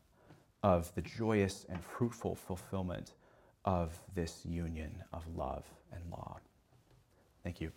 of 0.62 0.94
the 0.94 1.02
joyous 1.02 1.66
and 1.70 1.84
fruitful 1.84 2.36
fulfillment 2.36 3.14
of 3.66 4.00
this 4.14 4.46
union 4.48 5.04
of 5.12 5.24
love 5.36 5.66
and 5.92 6.02
law. 6.12 6.38
Thank 7.44 7.60
you. 7.60 7.72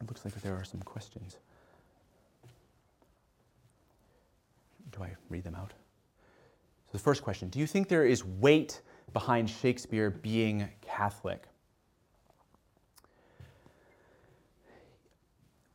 It 0.00 0.08
looks 0.08 0.24
like 0.24 0.34
there 0.42 0.56
are 0.56 0.64
some 0.64 0.80
questions. 0.80 1.36
Do 4.90 5.04
I 5.04 5.14
read 5.28 5.44
them 5.44 5.54
out? 5.54 5.72
So, 6.86 6.92
the 6.92 6.98
first 6.98 7.22
question 7.22 7.50
Do 7.50 7.60
you 7.60 7.68
think 7.68 7.86
there 7.86 8.04
is 8.04 8.24
weight 8.24 8.80
behind 9.12 9.48
Shakespeare 9.48 10.10
being 10.10 10.68
Catholic? 10.80 11.44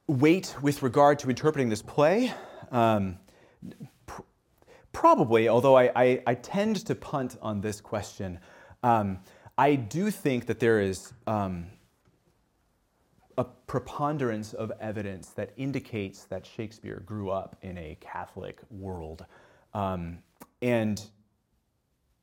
Weight 0.08 0.56
with 0.62 0.84
regard 0.84 1.20
to 1.20 1.30
interpreting 1.30 1.70
this 1.70 1.82
play? 1.82 2.34
Um, 2.72 3.18
Probably, 4.92 5.50
although 5.50 5.78
I, 5.78 5.92
I, 5.94 6.24
I, 6.26 6.36
tend 6.36 6.78
to 6.86 6.96
punt 6.96 7.36
on 7.42 7.60
this 7.60 7.82
question. 7.82 8.40
Um, 8.82 9.20
I 9.58 9.76
do 9.76 10.10
think 10.10 10.46
that 10.46 10.62
there 10.62 10.80
is 10.80 11.12
um, 11.28 11.66
a 13.38 13.44
preponderance 13.44 14.54
of 14.54 14.72
evidence 14.80 15.32
that 15.32 15.52
indicates 15.58 16.24
that 16.26 16.46
Shakespeare 16.46 17.04
grew 17.06 17.30
up 17.30 17.58
in 17.62 17.78
a 17.78 17.98
Catholic 18.00 18.62
world. 18.72 19.26
Um, 19.74 20.20
and 20.62 21.04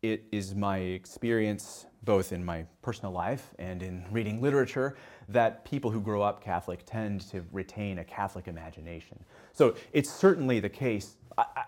it 0.01 0.25
is 0.33 0.55
my 0.55 0.79
experience, 0.79 1.85
both 2.03 2.33
in 2.33 2.43
my 2.43 2.65
personal 2.81 3.13
life 3.13 3.53
and 3.59 3.83
in 3.83 4.07
reading 4.11 4.41
literature, 4.41 4.97
that 5.29 5.65
people 5.65 5.91
who 5.91 6.01
grow 6.01 6.23
up 6.23 6.43
Catholic 6.43 6.81
tend 6.87 7.23
to 7.31 7.45
retain 7.53 7.99
a 7.99 8.05
Catholic 8.05 8.49
imagination. 8.49 9.19
So 9.53 9.75
it's 9.93 10.11
certainly 10.11 10.61
the 10.61 10.69
case. 10.69 11.17
I, 11.39 11.65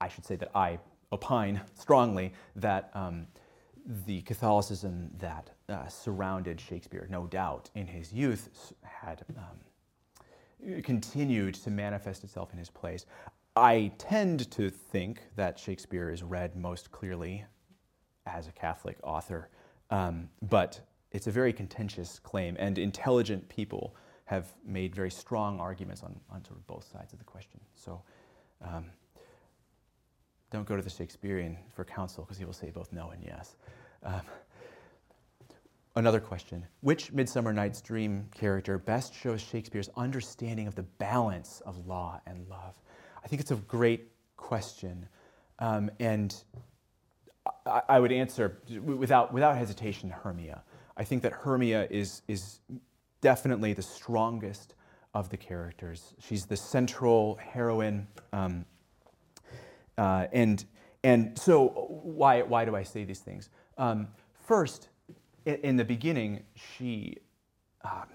I 0.00 0.08
should 0.08 0.24
say 0.24 0.36
that 0.36 0.50
I 0.54 0.78
opine 1.12 1.60
strongly 1.74 2.32
that 2.56 2.90
um, 2.94 3.26
the 4.06 4.22
Catholicism 4.22 5.10
that 5.18 5.50
uh, 5.68 5.86
surrounded 5.88 6.60
Shakespeare, 6.60 7.06
no 7.10 7.26
doubt, 7.26 7.70
in 7.74 7.86
his 7.86 8.12
youth, 8.12 8.72
had 8.82 9.24
um, 9.36 10.82
continued 10.82 11.54
to 11.54 11.70
manifest 11.70 12.24
itself 12.24 12.52
in 12.52 12.58
his 12.58 12.70
plays. 12.70 13.06
I 13.56 13.92
tend 13.98 14.50
to 14.52 14.70
think 14.70 15.20
that 15.36 15.58
Shakespeare 15.58 16.10
is 16.10 16.22
read 16.22 16.56
most 16.56 16.90
clearly 16.90 17.44
as 18.26 18.48
a 18.48 18.52
Catholic 18.52 18.96
author, 19.02 19.48
um, 19.90 20.28
but 20.42 20.80
it's 21.14 21.26
a 21.26 21.30
very 21.30 21.52
contentious 21.52 22.18
claim, 22.18 22.56
and 22.58 22.76
intelligent 22.76 23.48
people 23.48 23.96
have 24.26 24.52
made 24.66 24.94
very 24.94 25.10
strong 25.10 25.60
arguments 25.60 26.02
on, 26.02 26.14
on 26.30 26.44
sort 26.44 26.58
of 26.58 26.66
both 26.66 26.84
sides 26.84 27.14
of 27.14 27.18
the 27.18 27.24
question. 27.24 27.60
So. 27.74 28.02
Um, 28.62 28.86
don't 30.54 30.68
go 30.68 30.76
to 30.76 30.82
the 30.82 30.90
Shakespearean 30.90 31.58
for 31.74 31.84
counsel 31.84 32.22
because 32.22 32.38
he 32.38 32.44
will 32.44 32.52
say 32.52 32.70
both 32.70 32.92
no 32.92 33.10
and 33.10 33.20
yes. 33.24 33.56
Um, 34.04 34.20
another 35.96 36.20
question 36.20 36.64
Which 36.80 37.10
Midsummer 37.10 37.52
Night's 37.52 37.80
Dream 37.80 38.28
character 38.32 38.78
best 38.78 39.12
shows 39.12 39.40
Shakespeare's 39.40 39.90
understanding 39.96 40.68
of 40.68 40.76
the 40.76 40.84
balance 40.84 41.60
of 41.66 41.88
law 41.88 42.20
and 42.24 42.48
love? 42.48 42.80
I 43.24 43.26
think 43.26 43.40
it's 43.40 43.50
a 43.50 43.56
great 43.56 44.12
question. 44.36 45.08
Um, 45.58 45.90
and 45.98 46.32
I, 47.66 47.82
I, 47.88 47.98
would 47.98 48.12
answer 48.12 48.58
without, 48.80 49.32
without 49.32 49.56
hesitation 49.56 50.08
Hermia. 50.08 50.62
I 50.96 51.04
think 51.04 51.22
that 51.22 51.32
Hermia 51.32 51.86
is, 51.90 52.22
is 52.28 52.60
definitely 53.20 53.72
the 53.72 53.82
strongest 53.82 54.74
of 55.14 55.28
the 55.28 55.36
characters. 55.36 56.14
She's 56.20 56.46
the 56.46 56.56
central 56.56 57.36
heroine. 57.36 58.06
Um, 58.32 58.64
uh, 59.96 60.26
and, 60.32 60.64
and 61.02 61.38
so, 61.38 61.68
why, 62.02 62.42
why 62.42 62.64
do 62.64 62.74
I 62.74 62.82
say 62.82 63.04
these 63.04 63.20
things? 63.20 63.48
Um, 63.78 64.08
first, 64.46 64.88
in, 65.46 65.76
the 65.76 65.84
beginning, 65.84 66.42
she, 66.54 67.18
um, 67.84 68.08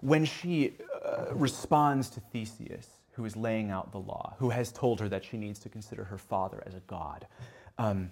when 0.00 0.24
she 0.24 0.74
uh, 1.04 1.34
responds 1.34 2.08
to 2.10 2.20
Theseus, 2.20 2.88
who 3.12 3.24
is 3.24 3.36
laying 3.36 3.70
out 3.70 3.92
the 3.92 3.98
law, 3.98 4.34
who 4.38 4.50
has 4.50 4.72
told 4.72 5.00
her 5.00 5.08
that 5.08 5.24
she 5.24 5.36
needs 5.36 5.58
to 5.60 5.68
consider 5.68 6.04
her 6.04 6.18
father 6.18 6.62
as 6.66 6.74
a 6.74 6.80
god, 6.80 7.26
um, 7.78 8.10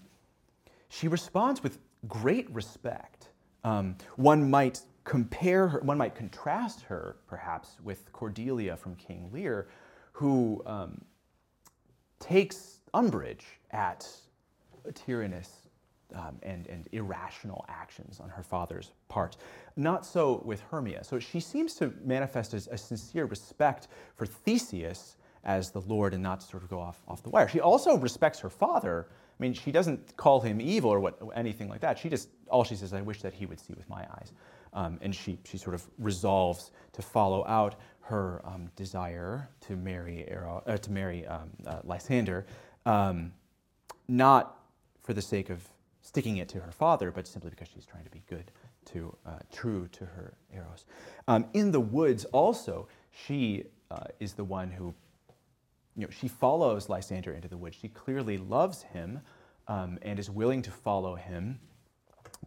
she 0.91 1.09
responds 1.09 1.63
with 1.63 1.79
great 2.07 2.51
respect. 2.51 3.31
Um, 3.65 3.97
one 4.17 4.51
might 4.51 4.81
compare 5.05 5.69
her, 5.69 5.81
one 5.81 5.97
might 5.97 6.15
contrast 6.15 6.83
her, 6.83 7.17
perhaps, 7.27 7.79
with 7.83 8.13
Cordelia 8.13 8.77
from 8.77 8.97
King 8.97 9.31
Lear, 9.33 9.69
who 10.13 10.63
um, 10.67 11.01
takes 12.19 12.81
umbrage 12.93 13.47
at 13.71 14.07
tyrannous 14.95 15.69
um, 16.15 16.39
and, 16.43 16.67
and 16.67 16.89
irrational 16.93 17.65
actions 17.69 18.21
on 18.21 18.29
her 18.29 18.43
father's 18.43 18.93
part. 19.09 19.37
Not 19.77 20.05
so 20.05 20.43
with 20.45 20.61
Hermia. 20.71 21.05
So 21.05 21.19
she 21.19 21.41
seems 21.41 21.75
to 21.75 21.95
manifest 22.05 22.53
as 22.53 22.67
a 22.69 22.77
sincere 22.77 23.27
respect 23.27 23.89
for 24.17 24.27
Theseus 24.27 25.17
as 25.45 25.71
the 25.71 25.81
Lord 25.83 26.13
and 26.15 26.23
not 26.23 26.43
sort 26.43 26.63
of 26.63 26.69
go 26.69 26.81
off, 26.81 27.01
off 27.09 27.23
the 27.23 27.31
wire. 27.31 27.49
She 27.49 27.61
also 27.61 27.97
respects 27.97 28.41
her 28.41 28.51
father. 28.51 29.09
I 29.41 29.43
mean, 29.43 29.55
she 29.55 29.73
doesn't 29.73 30.19
call 30.19 30.43
him 30.43 30.61
evil 30.61 30.91
or 30.91 31.01
what, 31.01 31.19
anything 31.35 31.71
like 31.71 31.81
that. 31.81 31.99
She 31.99 32.11
just, 32.11 32.29
all 32.49 32.63
she 32.63 32.77
says, 32.77 32.93
I 32.93 33.01
wish 33.01 33.23
that 33.23 33.33
he 33.33 33.47
would 33.47 33.59
see 33.59 33.73
with 33.73 33.89
my 33.89 34.03
eyes. 34.03 34.33
Um, 34.75 34.99
and 35.01 35.15
she, 35.15 35.39
she 35.45 35.57
sort 35.57 35.75
of 35.75 35.83
resolves 35.99 36.73
to 36.93 37.01
follow 37.01 37.47
out 37.47 37.77
her 38.03 38.43
um, 38.45 38.71
desire 38.77 39.49
to 39.63 39.77
marry, 39.77 40.31
uh, 40.31 40.77
to 40.77 40.93
marry 40.93 41.27
um, 41.27 41.49
uh, 41.67 41.79
Lysander, 41.85 42.45
um, 42.85 43.33
not 44.09 44.59
for 45.03 45.15
the 45.15 45.23
sake 45.23 45.49
of 45.49 45.63
sticking 46.03 46.37
it 46.37 46.49
to 46.51 46.61
her 46.61 46.73
father, 46.73 47.11
but 47.11 47.27
simply 47.27 47.49
because 47.49 47.69
she's 47.69 47.87
trying 47.87 48.05
to 48.05 48.11
be 48.11 48.23
good 48.29 48.53
to, 48.93 49.17
uh, 49.25 49.39
true 49.51 49.89
to 49.93 50.05
her 50.05 50.35
Eros. 50.55 50.85
Um, 51.29 51.47
in 51.55 51.71
the 51.73 51.81
woods, 51.81 52.27
also, 52.27 52.89
she 53.11 53.65
uh, 53.91 54.05
is 54.19 54.35
the 54.35 54.45
one 54.45 54.71
who, 54.71 54.95
you 56.01 56.07
know, 56.07 56.11
she 56.11 56.29
follows 56.29 56.89
Lysander 56.89 57.33
into 57.33 57.49
the 57.49 57.57
woods. 57.57 57.77
She 57.81 57.89
clearly 57.89 58.39
loves 58.39 58.83
him 58.83 59.21
um, 59.69 59.99
and 60.03 60.19
is 60.19 60.31
willing 60.31 60.63
to 60.63 60.71
follow 60.71 61.15
him 61.15 61.59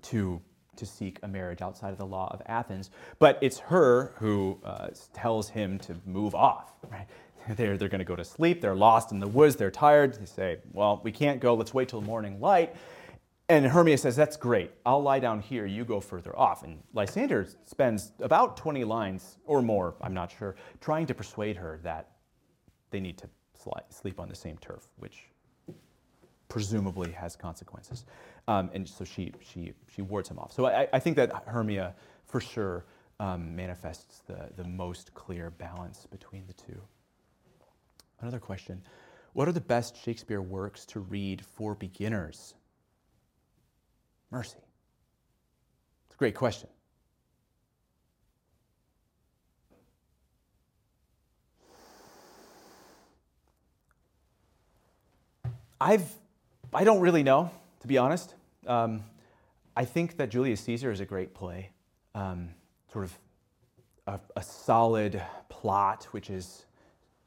to 0.04 0.42
to 0.76 0.86
seek 0.88 1.20
a 1.22 1.28
marriage 1.28 1.62
outside 1.62 1.92
of 1.92 2.00
the 2.00 2.06
law 2.06 2.28
of 2.34 2.42
Athens. 2.48 2.90
But 3.20 3.38
it's 3.42 3.60
her 3.60 4.14
who 4.18 4.60
uh, 4.64 4.88
tells 5.14 5.50
him 5.50 5.78
to 5.80 5.96
move 6.06 6.34
off. 6.34 6.74
Right? 6.90 7.08
They're, 7.58 7.78
they're 7.78 7.90
going 7.90 8.00
to 8.00 8.06
go 8.06 8.16
to 8.16 8.24
sleep. 8.24 8.62
They're 8.62 8.74
lost 8.74 9.12
in 9.12 9.20
the 9.20 9.28
woods. 9.28 9.58
They're 9.58 9.70
tired. 9.70 10.14
They 10.14 10.26
say, 10.26 10.60
Well, 10.72 11.02
we 11.04 11.12
can't 11.12 11.42
go. 11.42 11.54
Let's 11.56 11.74
wait 11.74 11.90
till 11.90 12.02
morning 12.02 12.40
light. 12.40 12.74
and 13.50 13.66
Hermia 13.66 13.98
says, 13.98 14.16
That's 14.16 14.38
great. 14.38 14.72
I'll 14.86 15.04
lie 15.04 15.20
down 15.20 15.42
here. 15.42 15.66
You 15.66 15.84
go 15.84 16.00
further 16.00 16.36
off. 16.40 16.64
And 16.64 16.82
Lysander 16.94 17.48
spends 17.66 18.14
about 18.20 18.56
20 18.56 18.86
lines 18.86 19.40
or 19.46 19.62
more, 19.62 19.96
I'm 20.02 20.14
not 20.14 20.32
sure, 20.32 20.56
trying 20.80 21.06
to 21.08 21.14
persuade 21.14 21.58
her 21.58 21.82
that 21.84 22.12
they 22.92 23.02
need 23.02 23.18
to 23.18 23.30
sleep 23.90 24.20
on 24.20 24.30
the 24.30 24.36
same 24.36 24.58
turf, 24.58 24.88
which 24.98 25.26
presumably 26.50 27.12
has 27.12 27.36
consequences. 27.36 28.06
Um, 28.48 28.70
and 28.74 28.88
so 28.88 29.04
she, 29.04 29.32
she, 29.42 29.74
she 29.94 30.02
wards 30.02 30.30
him 30.30 30.38
off. 30.38 30.52
So 30.54 30.68
I, 30.68 30.88
I 30.94 31.00
think 31.00 31.16
that 31.16 31.32
Hermia, 31.48 31.96
for 32.26 32.40
sure, 32.40 32.86
um, 33.20 33.56
manifests 33.56 34.20
the, 34.28 34.50
the 34.56 34.68
most 34.68 35.14
clear 35.14 35.50
balance 35.50 36.06
between 36.12 36.46
the 36.46 36.54
two. 36.54 36.80
Another 38.22 38.40
question 38.40 38.82
What 39.34 39.48
are 39.48 39.52
the 39.52 39.62
best 39.62 39.98
Shakespeare 40.02 40.42
works 40.42 40.86
to 40.88 41.00
read 41.00 41.44
for 41.44 41.76
beginners? 41.76 42.54
Mercy. 44.30 44.58
It's 46.08 46.16
a 46.16 46.18
great 46.18 46.36
question. 46.36 46.70
I've, 55.84 56.10
I 56.74 56.86
don't 56.86 57.02
really 57.02 57.24
know, 57.24 57.52
to 57.82 57.88
be 57.88 57.98
honest. 57.98 58.36
Um, 58.66 59.04
I 59.76 59.84
think 59.84 60.16
that 60.16 60.30
Julius 60.30 60.62
Caesar 60.62 60.92
is 60.92 61.02
a 61.02 61.06
great 61.06 61.34
play. 61.34 61.72
Um, 62.16 62.52
sort 62.90 63.04
of 63.04 63.20
a, 64.08 64.20
a, 64.38 64.44
solid 64.44 65.22
plot, 65.50 66.06
which 66.12 66.30
is 66.30 66.66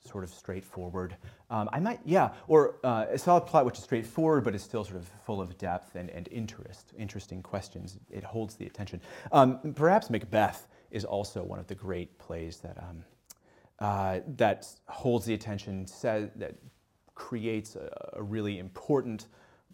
sort 0.00 0.24
of 0.24 0.30
straightforward. 0.30 1.16
Um, 1.50 1.68
I 1.70 1.80
might, 1.80 2.00
yeah, 2.06 2.30
or 2.48 2.76
uh, 2.82 3.04
a 3.10 3.18
solid 3.18 3.42
plot 3.42 3.66
which 3.66 3.76
is 3.76 3.84
straightforward 3.84 4.44
but 4.44 4.54
is 4.54 4.62
still 4.62 4.84
sort 4.84 4.96
of 4.96 5.10
full 5.26 5.42
of 5.42 5.58
depth 5.58 5.94
and, 5.94 6.08
and 6.08 6.26
interest, 6.32 6.94
interesting 6.98 7.42
questions. 7.42 7.98
It 8.10 8.24
holds 8.24 8.54
the 8.54 8.64
attention. 8.64 9.02
Um, 9.32 9.74
perhaps 9.74 10.08
Macbeth 10.08 10.66
is 10.90 11.04
also 11.04 11.42
one 11.42 11.58
of 11.58 11.66
the 11.66 11.74
great 11.74 12.16
plays 12.18 12.58
that 12.60 12.78
um, 12.78 13.04
uh, 13.80 14.20
that 14.38 14.66
holds 14.86 15.26
the 15.26 15.34
attention, 15.34 15.86
says 15.86 16.30
that 16.36 16.54
creates 17.16 17.74
a, 17.74 17.90
a 18.12 18.22
really 18.22 18.61
important, 18.61 19.26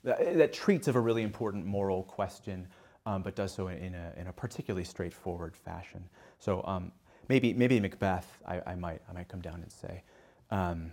that, 0.05 0.38
that, 0.38 0.55
treats 0.55 0.88
of 0.88 0.96
a 0.96 1.00
really 1.00 1.22
important 1.22 1.66
moral 1.66 2.02
question, 2.05 2.66
um, 3.05 3.22
but 3.22 3.37
does 3.37 3.52
so 3.52 3.68
in 3.68 3.94
a, 3.94 4.12
in 4.16 4.28
a 4.28 4.33
particularly 4.33 4.85
straightforward 4.85 5.55
fashion. 5.55 6.02
So 6.38 6.64
um, 6.64 6.92
maybe 7.28 7.52
maybe 7.52 7.78
Macbeth, 7.78 8.38
I, 8.46 8.62
I, 8.66 8.74
might 8.74 9.02
I 9.09 9.12
might 9.12 9.28
come 9.28 9.40
down 9.40 9.61
and 9.62 9.70
say. 9.70 10.02
Um, 10.50 10.92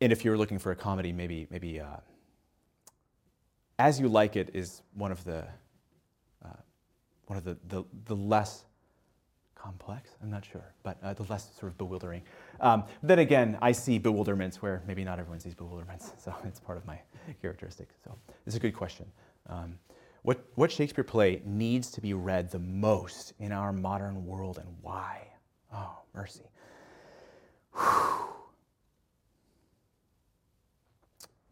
and 0.00 0.12
if 0.12 0.24
you're 0.24 0.36
looking 0.36 0.58
for 0.58 0.72
a 0.72 0.76
comedy, 0.76 1.12
maybe 1.12 1.46
maybe 1.50 1.78
uh, 1.78 1.98
As 3.78 4.00
You 4.00 4.08
Like 4.08 4.34
It 4.34 4.50
is 4.54 4.82
one 4.94 5.12
of 5.12 5.22
the 5.24 5.46
uh, 6.44 6.60
one 7.26 7.36
of 7.36 7.44
the, 7.44 7.56
the, 7.68 7.84
the 8.06 8.16
less 8.16 8.64
complex. 9.60 10.10
I'm 10.22 10.30
not 10.30 10.44
sure, 10.44 10.72
but 10.82 10.96
uh, 11.02 11.12
the 11.12 11.24
less 11.24 11.50
sort 11.58 11.70
of 11.72 11.78
bewildering. 11.78 12.22
Um, 12.60 12.84
then 13.02 13.18
again, 13.18 13.58
I 13.60 13.72
see 13.72 13.98
bewilderments 13.98 14.62
where 14.62 14.82
maybe 14.86 15.04
not 15.04 15.18
everyone 15.18 15.40
sees 15.40 15.54
bewilderments, 15.54 16.12
so 16.18 16.34
it's 16.44 16.60
part 16.60 16.78
of 16.78 16.86
my 16.86 16.98
characteristic. 17.42 17.88
So 18.04 18.16
it's 18.46 18.56
a 18.56 18.60
good 18.60 18.74
question. 18.74 19.06
Um, 19.48 19.78
what, 20.22 20.44
what 20.54 20.70
Shakespeare 20.70 21.04
play 21.04 21.42
needs 21.44 21.90
to 21.92 22.00
be 22.00 22.14
read 22.14 22.50
the 22.50 22.58
most 22.58 23.32
in 23.38 23.52
our 23.52 23.72
modern 23.72 24.26
world 24.26 24.58
and 24.58 24.68
why? 24.82 25.26
Oh, 25.72 25.98
mercy. 26.14 26.44
Whew. 27.74 28.28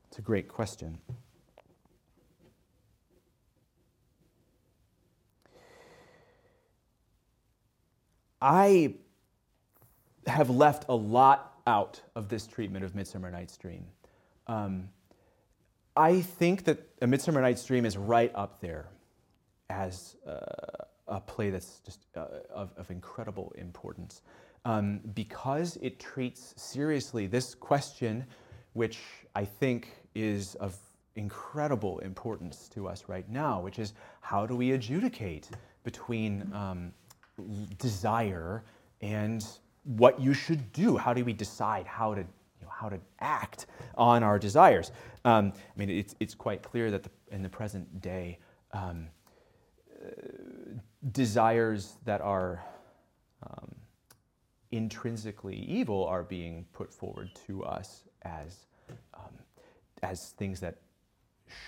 It's 0.09 0.19
a 0.19 0.23
great 0.23 0.49
question. 0.49 0.99
I 8.41 8.95
have 10.27 10.51
left 10.51 10.87
a 10.89 10.95
lot 10.95 11.61
out 11.67 12.01
of 12.15 12.29
this 12.29 12.47
treatment 12.47 12.85
of 12.85 12.95
Midsummer 12.95 13.31
Night's 13.31 13.57
Dream. 13.57 13.85
Um, 14.47 14.89
I 15.97 16.21
think 16.21 16.65
that 16.65 16.79
A 17.03 17.07
Midsummer 17.07 17.41
Night's 17.41 17.65
Dream 17.65 17.85
is 17.85 17.97
right 17.97 18.31
up 18.35 18.61
there 18.61 18.87
as 19.69 20.17
uh, 20.27 20.85
a 21.09 21.21
play 21.21 21.51
that's 21.51 21.81
just 21.81 22.07
uh, 22.17 22.27
of, 22.51 22.71
of, 22.77 22.91
incredible 22.91 23.53
importance 23.59 24.23
um, 24.65 25.01
because 25.15 25.77
it 25.83 25.99
treats 25.99 26.55
seriously 26.57 27.27
this 27.27 27.55
question, 27.55 28.25
which 28.75 28.99
I 29.35 29.45
think 29.45 29.89
is 30.15 30.55
of 30.57 30.77
incredible 31.17 31.99
importance 31.99 32.69
to 32.69 32.89
us 32.89 33.05
right 33.09 33.29
now, 33.29 33.61
which 33.61 33.79
is 33.79 33.93
how 34.21 34.47
do 34.47 34.55
we 34.55 34.73
adjudicate 34.73 35.51
between 35.83 36.51
um, 36.55 36.93
desire 37.79 38.65
and 39.01 39.47
what 39.85 40.21
you 40.21 40.35
should 40.35 40.73
do? 40.73 40.97
How 40.97 41.13
do 41.13 41.25
we 41.25 41.33
decide 41.33 41.87
how 41.87 42.15
to, 42.15 42.21
you 42.21 42.27
know, 42.63 42.71
how 42.71 42.89
to 42.89 42.99
act 43.21 43.67
on 43.97 44.23
our 44.23 44.39
desires? 44.39 44.93
Um, 45.25 45.53
I 45.55 45.79
mean, 45.79 45.91
it's, 45.91 46.15
it's 46.21 46.35
quite 46.35 46.63
clear 46.63 46.91
that 46.91 47.03
the, 47.03 47.11
in 47.31 47.43
the 47.43 47.49
present 47.49 48.01
day, 48.01 48.39
um, 48.73 49.09
uh, 50.01 50.11
desires 51.13 51.95
that 52.05 52.21
are 52.21 52.65
um, 53.43 53.75
intrinsically 54.73 55.57
evil 55.57 56.05
are 56.05 56.23
being 56.23 56.67
put 56.73 56.93
forward 56.93 57.31
to 57.47 57.65
us 57.65 58.05
as, 58.23 58.67
um, 59.15 59.33
as 60.03 60.31
things 60.31 60.61
that 60.61 60.77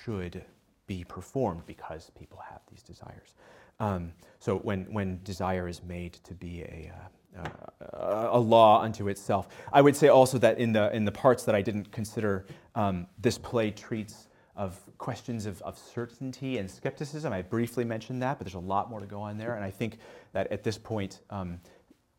should 0.05 0.45
be 0.87 1.05
performed 1.05 1.65
because 1.67 2.11
people 2.19 2.39
have 2.51 2.61
these 2.71 2.83
desires. 2.83 3.35
Um, 3.81 4.13
so 4.39 4.59
when, 4.59 4.85
when 4.93 5.21
desire 5.25 5.69
is 5.69 5.83
made 5.83 6.15
to 6.25 6.35
be 6.35 6.63
a, 6.63 6.93
uh, 7.37 8.29
a 8.33 8.39
law 8.39 8.83
unto 8.83 9.09
itself. 9.09 9.49
I 9.73 9.81
would 9.81 9.97
say 9.97 10.09
also 10.09 10.39
that 10.39 10.59
in 10.59 10.73
the, 10.73 10.95
in 10.95 11.05
the 11.05 11.13
parts 11.13 11.45
that 11.45 11.55
I 11.55 11.63
didn't 11.63 11.91
consider, 11.93 12.47
um, 12.75 13.07
this 13.19 13.39
play 13.39 13.71
treats 13.71 14.29
of 14.57 14.79
questions 14.99 15.47
of, 15.47 15.63
of 15.63 15.79
certainty 15.79 16.59
and 16.59 16.71
skepticism. 16.71 17.33
I 17.33 17.43
briefly 17.43 17.85
mentioned 17.85 18.21
that, 18.23 18.39
but 18.39 18.47
there's 18.47 18.55
a 18.55 18.59
lot 18.59 18.91
more 18.91 19.01
to 19.01 19.07
go 19.07 19.21
on 19.21 19.39
there. 19.39 19.55
And 19.55 19.65
I 19.65 19.71
think 19.71 19.99
that 20.33 20.51
at 20.53 20.63
this 20.63 20.77
point, 20.77 21.21
um, 21.31 21.61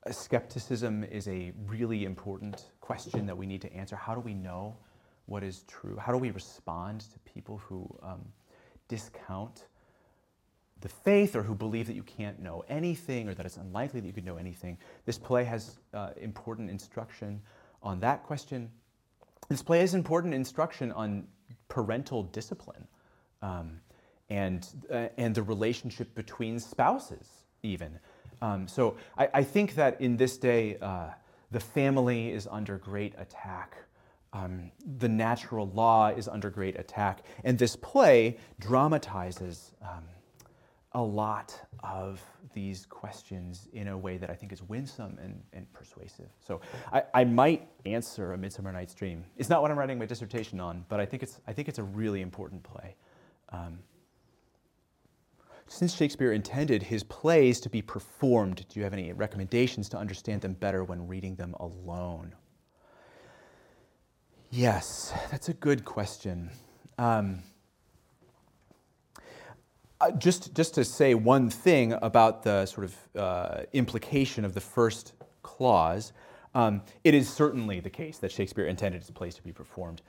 skepticism 0.10 1.04
is 1.04 1.28
a 1.28 1.52
really 1.67 2.06
important 2.06 2.71
question 2.80 3.26
that 3.28 3.38
we 3.38 3.45
need 3.45 3.62
to 3.62 3.74
answer. 3.74 3.95
How 3.95 4.15
do 4.15 4.21
we 4.21 4.34
know 4.34 4.76
what 5.26 5.43
is 5.43 5.63
true? 5.67 5.97
How 5.97 6.12
do 6.12 6.17
we 6.17 6.32
respond 6.32 7.02
to 7.02 7.19
people 7.19 7.58
who 7.58 7.88
um, 8.02 8.21
discount 8.88 9.65
the 10.82 10.89
faith 10.89 11.36
or 11.36 11.44
who 11.44 11.56
believe 11.56 11.88
that 11.88 11.96
you 11.96 12.04
can't 12.04 12.39
know 12.39 12.63
anything 12.67 13.30
or 13.30 13.34
that 13.36 13.46
it's 13.46 13.58
unlikely 13.58 14.00
that 14.00 14.08
you 14.08 14.13
could 14.13 14.26
know 14.26 14.38
anything. 14.38 14.78
This 15.06 15.17
play 15.17 15.44
has 15.44 15.78
uh, 15.94 16.10
important 16.20 16.70
instruction 16.70 17.41
on 17.82 18.00
that 18.02 18.24
question. 18.24 18.70
This 19.48 19.62
play 19.62 19.80
has 19.80 19.94
important 19.94 20.34
instruction 20.34 20.91
on 20.91 21.28
parental 21.67 22.24
discipline 22.24 22.88
um, 23.41 23.80
and, 24.30 24.67
uh, 24.91 25.08
and 25.17 25.36
the 25.36 25.44
relationship 25.44 26.13
between 26.15 26.60
spouses, 26.60 27.28
even. 27.63 28.00
Um, 28.41 28.67
so 28.67 28.98
I, 29.17 29.30
I, 29.36 29.44
think 29.44 29.76
that 29.76 30.02
in 30.02 30.17
this 30.17 30.38
day, 30.38 30.78
uh, 30.82 31.10
the 31.52 31.60
family 31.60 32.32
is 32.32 32.48
under 32.50 32.78
great 32.78 33.13
attack. 33.17 33.76
Um, 34.34 34.72
the 34.98 35.10
natural 35.10 35.70
law 35.76 36.08
is 36.08 36.28
under 36.28 36.50
great 36.50 36.80
attack. 36.80 37.24
And 37.44 37.60
this 37.60 37.76
play 37.76 38.38
dramatizes 38.60 39.74
um, 39.82 40.06
a 40.93 41.01
lot 41.01 41.58
of 41.84 42.21
these 42.54 42.86
questions 42.86 43.67
in 43.71 43.88
a 43.88 43.97
way 43.97 44.17
that 44.17 44.30
I 44.30 44.36
think 44.36 44.51
is 44.51 44.62
winsome 44.62 45.17
and, 45.21 45.41
and 45.54 45.71
persuasive. 45.71 46.30
So 46.45 46.60
I, 46.91 47.04
I 47.13 47.23
might 47.23 47.69
answer 47.86 48.34
A 48.34 48.38
Midsummer 48.38 48.71
Night's 48.73 48.93
Dream. 48.93 49.23
It's 49.38 49.49
not 49.49 49.62
what 49.62 49.71
I'm 49.71 49.80
writing 49.80 49.97
my 49.97 50.06
dissertation 50.06 50.60
on, 50.60 50.86
but 50.89 50.99
I 50.99 51.06
think 51.06 51.23
it's, 51.23 51.39
I 51.47 51.54
think 51.54 51.69
it's 51.69 51.80
a 51.80 51.84
really 51.84 52.21
important 52.21 52.62
play. 52.63 52.95
Um, 53.49 53.80
since 55.67 55.96
Shakespeare 55.96 56.33
intended 56.33 56.83
his 56.83 57.04
plays 57.04 57.62
to 57.62 57.69
be 57.69 57.81
performed, 57.81 58.65
do 58.67 58.79
you 58.79 58.83
have 58.83 58.92
any 58.92 59.13
recommendations 59.13 59.87
to 59.89 59.98
understand 59.98 60.42
them 60.42 60.54
better 60.54 60.83
when 60.83 61.08
reading 61.08 61.35
them 61.35 61.56
alone? 61.62 62.35
Yes, 64.50 65.13
that's 65.31 65.48
a 65.48 65.54
good 65.54 65.85
question. 65.85 66.50
Um, 66.98 67.44
uh, 70.02 70.12
just, 70.12 70.54
just 70.56 70.73
to 70.75 70.83
say 70.83 71.13
one 71.13 71.49
thing 71.49 71.93
about 72.02 72.43
the 72.43 72.65
sort 72.65 72.85
of 72.85 72.97
uh, 73.15 73.62
implication 73.73 74.43
of 74.43 74.54
the 74.54 74.62
first 74.62 75.13
clause, 75.43 76.12
um, 76.56 76.81
it 77.04 77.13
is 77.13 77.29
certainly 77.29 77.79
the 77.79 77.89
case 77.89 78.17
that 78.17 78.31
Shakespeare 78.31 78.65
intended 78.65 79.02
his 79.02 79.12
plays 79.12 79.35
to 79.35 79.43
be 79.43 79.52
performed. 79.52 80.02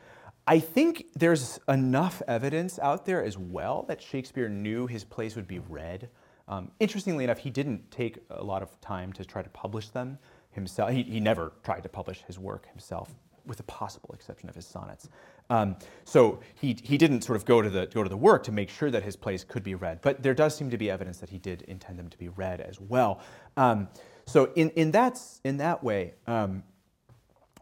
I 0.47 0.59
think 0.59 1.07
there's 1.15 1.61
enough 1.69 2.21
evidence 2.27 2.79
out 2.81 3.07
there 3.07 3.23
as 3.23 3.39
well 3.39 3.85
that 3.89 4.03
Shakespeare 4.03 4.49
knew 4.49 4.87
his 4.87 5.05
plays 5.05 5.37
would 5.37 5.47
be 5.47 5.61
read. 5.61 6.09
Um, 6.49 6.73
interestingly 6.81 7.25
enough, 7.25 7.39
he 7.39 7.51
didn't 7.51 7.89
take 7.91 8.19
a 8.31 8.43
lot 8.43 8.63
of 8.63 8.81
time 8.81 9.13
to 9.13 9.25
try 9.25 9.43
to 9.43 9.51
publish 9.51 9.91
them 9.91 10.19
himself. 10.51 10.91
He, 10.91 11.05
he 11.05 11.21
never 11.21 11.53
tried 11.63 11.83
to 11.85 11.89
publish 11.89 12.25
his 12.27 12.39
work 12.39 12.67
himself. 12.71 13.15
With 13.47 13.57
the 13.57 13.63
possible 13.65 14.11
exception 14.15 14.49
of 14.49 14.55
his 14.55 14.67
sonnets. 14.67 15.09
Um, 15.51 15.77
so 16.05 16.41
he, 16.55 16.77
he 16.83 16.97
didn't 16.97 17.23
sort 17.23 17.37
of 17.37 17.45
go 17.45 17.61
to, 17.61 17.69
the, 17.69 17.87
go 17.87 18.03
to 18.03 18.09
the 18.09 18.17
work 18.17 18.43
to 18.45 18.53
make 18.53 18.71
sure 18.71 18.91
that 18.91 19.03
his 19.03 19.17
plays 19.17 19.45
could 19.45 19.63
be 19.63 19.75
read, 19.75 20.01
but 20.01 20.23
there 20.23 20.35
does 20.35 20.57
seem 20.57 20.71
to 20.71 20.79
be 20.79 20.91
evidence 20.91 21.19
that 21.19 21.31
he 21.31 21.39
did 21.39 21.63
intend 21.63 21.99
them 21.99 22.09
to 22.09 22.19
be 22.19 22.29
read 22.29 22.61
as 22.61 22.81
well. 22.81 23.21
Um, 23.57 23.89
so 24.27 24.53
in, 24.55 24.71
in, 24.71 24.93
that, 24.93 25.21
in 25.45 25.57
that 25.59 25.83
way, 25.83 26.15
um, 26.27 26.63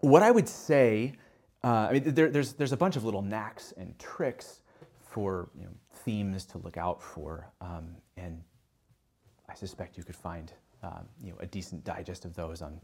what 0.01 0.23
I 0.23 0.31
would 0.31 0.49
say, 0.49 1.15
uh, 1.65 1.89
I 1.89 1.93
mean, 1.95 2.15
there, 2.15 2.29
there's, 2.29 2.53
there's 2.55 2.73
a 2.73 2.77
bunch 2.77 2.97
of 2.97 3.05
little 3.05 3.23
knacks 3.23 3.73
and 3.77 3.99
tricks 3.99 4.61
for 5.01 5.51
you 5.59 5.65
know, 5.65 5.73
themes 5.93 6.45
to 6.47 6.59
look 6.59 6.77
out 6.77 7.03
for, 7.03 7.51
um, 7.61 7.97
and 8.17 8.43
I 9.49 9.55
suspect 9.55 9.99
you 9.99 10.05
could 10.05 10.17
find 10.17 10.53
um, 10.83 11.07
you 11.23 11.33
know, 11.33 11.39
a 11.41 11.47
decent 11.47 11.85
digest 11.85 12.25
of 12.25 12.35
those 12.35 12.63
on, 12.63 12.81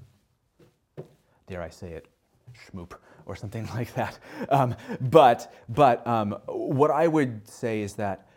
dare 1.46 1.62
I 1.62 1.68
say 1.68 1.92
it, 1.92 2.08
Shmoop 2.54 2.92
or 3.26 3.36
something 3.36 3.66
like 3.74 3.94
that. 3.94 4.18
Um, 4.48 4.74
but 5.00 5.52
but 5.68 6.06
um, 6.06 6.32
what 6.46 6.90
I 6.90 7.06
would 7.08 7.48
say 7.48 7.82
is 7.82 7.94
that 7.94 8.28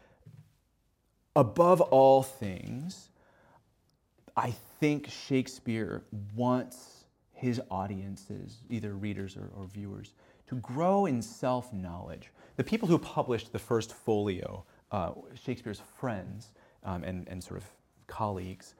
above 1.36 1.82
all 1.82 2.24
things, 2.24 3.10
I 4.36 4.54
think 4.80 5.10
Shakespeare 5.10 6.04
wants 6.36 7.06
his 7.34 7.62
audiences, 7.72 8.58
either 8.70 8.94
readers 8.94 9.38
or, 9.38 9.50
or 9.56 9.66
viewers, 9.66 10.14
to 10.48 10.56
grow 10.56 11.06
in 11.06 11.22
self 11.22 11.72
knowledge. 11.72 12.32
The 12.58 12.64
people 12.64 12.88
who 12.88 12.98
published 12.98 13.54
the 13.54 13.60
first 13.60 13.94
folio, 13.94 14.66
uh, 14.92 15.12
Shakespeare's 15.42 15.82
friends 15.98 16.52
um, 16.84 17.04
and, 17.04 17.28
and 17.30 17.42
sort 17.42 17.62
of 17.62 17.66
colleagues, 18.08 18.76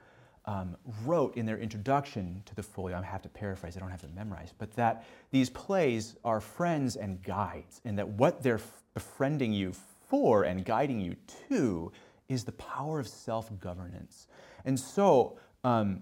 um, 0.50 0.76
wrote 1.06 1.38
in 1.38 1.46
their 1.46 1.60
introduction 1.60 2.42
to 2.48 2.56
the 2.56 2.64
folio, 2.64 2.98
I 2.98 3.04
have 3.04 3.22
to 3.22 3.30
paraphrase, 3.30 3.78
I 3.78 3.80
don't 3.80 3.92
have 3.92 4.04
it 4.04 4.16
memorized, 4.16 4.56
but 4.58 4.72
that 4.72 5.06
these 5.30 5.48
plays 5.48 6.16
are 6.26 6.42
friends 6.42 6.96
and 6.96 7.22
guides, 7.22 7.82
and 7.86 8.00
that 8.00 8.08
what 8.08 8.42
they're 8.42 8.60
befriending 8.96 9.54
you 9.54 9.74
for 10.08 10.46
and 10.46 10.66
guiding 10.66 11.00
you 11.00 11.16
to 11.50 11.92
is 12.30 12.44
the 12.44 12.52
power 12.54 13.00
of 13.00 13.08
self 13.08 13.52
governance. 13.60 14.26
And 14.66 14.80
so 14.80 15.38
um, 15.64 16.02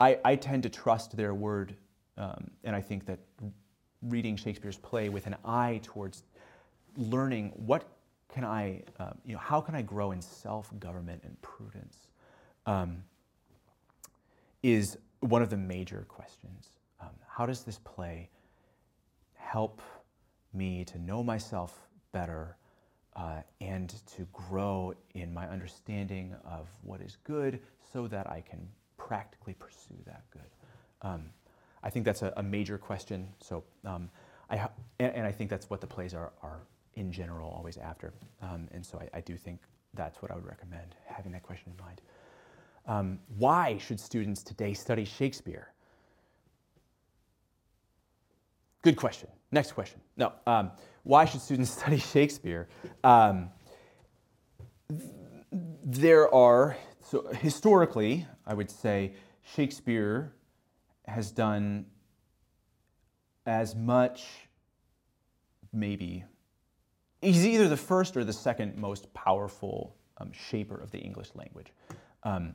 I, 0.00 0.18
I, 0.24 0.36
tend 0.36 0.62
to 0.62 0.70
trust 0.70 1.14
their 1.14 1.34
word, 1.34 1.74
um, 2.16 2.50
and 2.64 2.74
I 2.74 2.80
think 2.80 3.04
that 3.04 3.18
reading 4.00 4.36
Shakespeare's 4.36 4.78
play 4.78 5.10
with 5.10 5.26
an 5.26 5.36
eye 5.44 5.80
towards 5.82 6.22
learning 6.96 7.52
what 7.56 7.84
can 8.32 8.44
I, 8.44 8.84
uh, 8.98 9.10
you 9.26 9.34
know, 9.34 9.38
how 9.38 9.60
can 9.60 9.74
I 9.74 9.82
grow 9.82 10.12
in 10.12 10.22
self 10.22 10.70
government 10.80 11.24
and 11.24 11.40
prudence. 11.42 12.08
Um, 12.64 13.02
is 14.62 14.98
one 15.20 15.42
of 15.42 15.50
the 15.50 15.56
major 15.56 16.04
questions. 16.08 16.68
Um, 17.00 17.10
how 17.28 17.46
does 17.46 17.62
this 17.62 17.78
play 17.78 18.30
help 19.34 19.80
me 20.52 20.84
to 20.84 20.98
know 20.98 21.22
myself 21.22 21.88
better 22.12 22.56
uh, 23.16 23.42
and 23.60 23.90
to 24.06 24.26
grow 24.32 24.94
in 25.14 25.32
my 25.32 25.48
understanding 25.48 26.34
of 26.44 26.68
what 26.82 27.00
is 27.00 27.16
good 27.24 27.60
so 27.92 28.06
that 28.08 28.28
I 28.30 28.40
can 28.40 28.68
practically 28.96 29.54
pursue 29.54 29.98
that 30.06 30.24
good? 30.30 30.50
Um, 31.02 31.24
I 31.82 31.90
think 31.90 32.04
that's 32.04 32.22
a, 32.22 32.32
a 32.36 32.42
major 32.42 32.78
question. 32.78 33.28
So, 33.40 33.64
um, 33.84 34.08
I 34.48 34.56
ha- 34.56 34.70
and, 34.98 35.14
and, 35.14 35.26
I 35.26 35.32
think 35.32 35.50
that's 35.50 35.68
what 35.68 35.80
the 35.80 35.86
plays 35.86 36.14
are, 36.14 36.32
are 36.42 36.60
in 36.94 37.10
general 37.10 37.50
always 37.50 37.76
after. 37.78 38.12
Um, 38.40 38.68
and 38.72 38.84
so 38.84 39.00
I, 39.00 39.18
I 39.18 39.20
do 39.20 39.36
think 39.36 39.60
that's 39.94 40.22
what 40.22 40.30
I 40.30 40.34
would 40.34 40.46
recommend, 40.46 40.94
having 41.06 41.32
that 41.32 41.42
question 41.42 41.72
in 41.76 41.84
mind. 41.84 42.00
Um, 42.86 43.20
why 43.38 43.78
should 43.78 44.00
students 44.00 44.42
today 44.42 44.74
study 44.74 45.04
Shakespeare? 45.04 45.72
Good 48.82 48.96
question. 48.96 49.28
Next 49.52 49.72
question. 49.72 50.00
No. 50.16 50.32
Um, 50.46 50.72
why 51.04 51.24
should 51.24 51.40
students 51.40 51.70
study 51.78 51.98
Shakespeare? 51.98 52.68
Um, 53.04 53.50
there 55.84 56.32
are, 56.34 56.76
so 57.00 57.28
historically, 57.32 58.26
I 58.46 58.54
would 58.54 58.70
say 58.70 59.14
Shakespeare 59.42 60.34
has 61.06 61.30
done 61.30 61.86
as 63.46 63.74
much, 63.74 64.26
maybe, 65.72 66.24
he's 67.20 67.46
either 67.46 67.68
the 67.68 67.76
first 67.76 68.16
or 68.16 68.24
the 68.24 68.32
second 68.32 68.76
most 68.76 69.12
powerful 69.14 69.96
um, 70.18 70.32
shaper 70.32 70.76
of 70.76 70.90
the 70.90 70.98
English 70.98 71.30
language. 71.34 71.72
Um, 72.22 72.54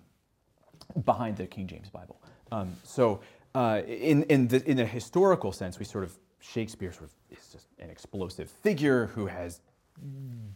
behind 1.06 1.38
the 1.38 1.48
King 1.48 1.68
James 1.68 1.90
Bible. 1.90 2.22
Um, 2.52 2.76
so, 2.84 3.20
uh, 3.56 3.82
in, 3.88 4.24
in, 4.24 4.48
the, 4.48 4.64
in 4.70 4.80
a 4.80 4.86
historical 4.86 5.52
sense, 5.52 5.80
we 5.80 5.86
sort 5.86 6.04
of, 6.04 6.18
Shakespeare 6.40 6.92
sort 6.92 7.06
of 7.06 7.14
is 7.30 7.48
just 7.52 7.68
an 7.80 7.90
explosive 7.90 8.50
figure 8.50 9.08
who 9.08 9.26
has 9.26 9.62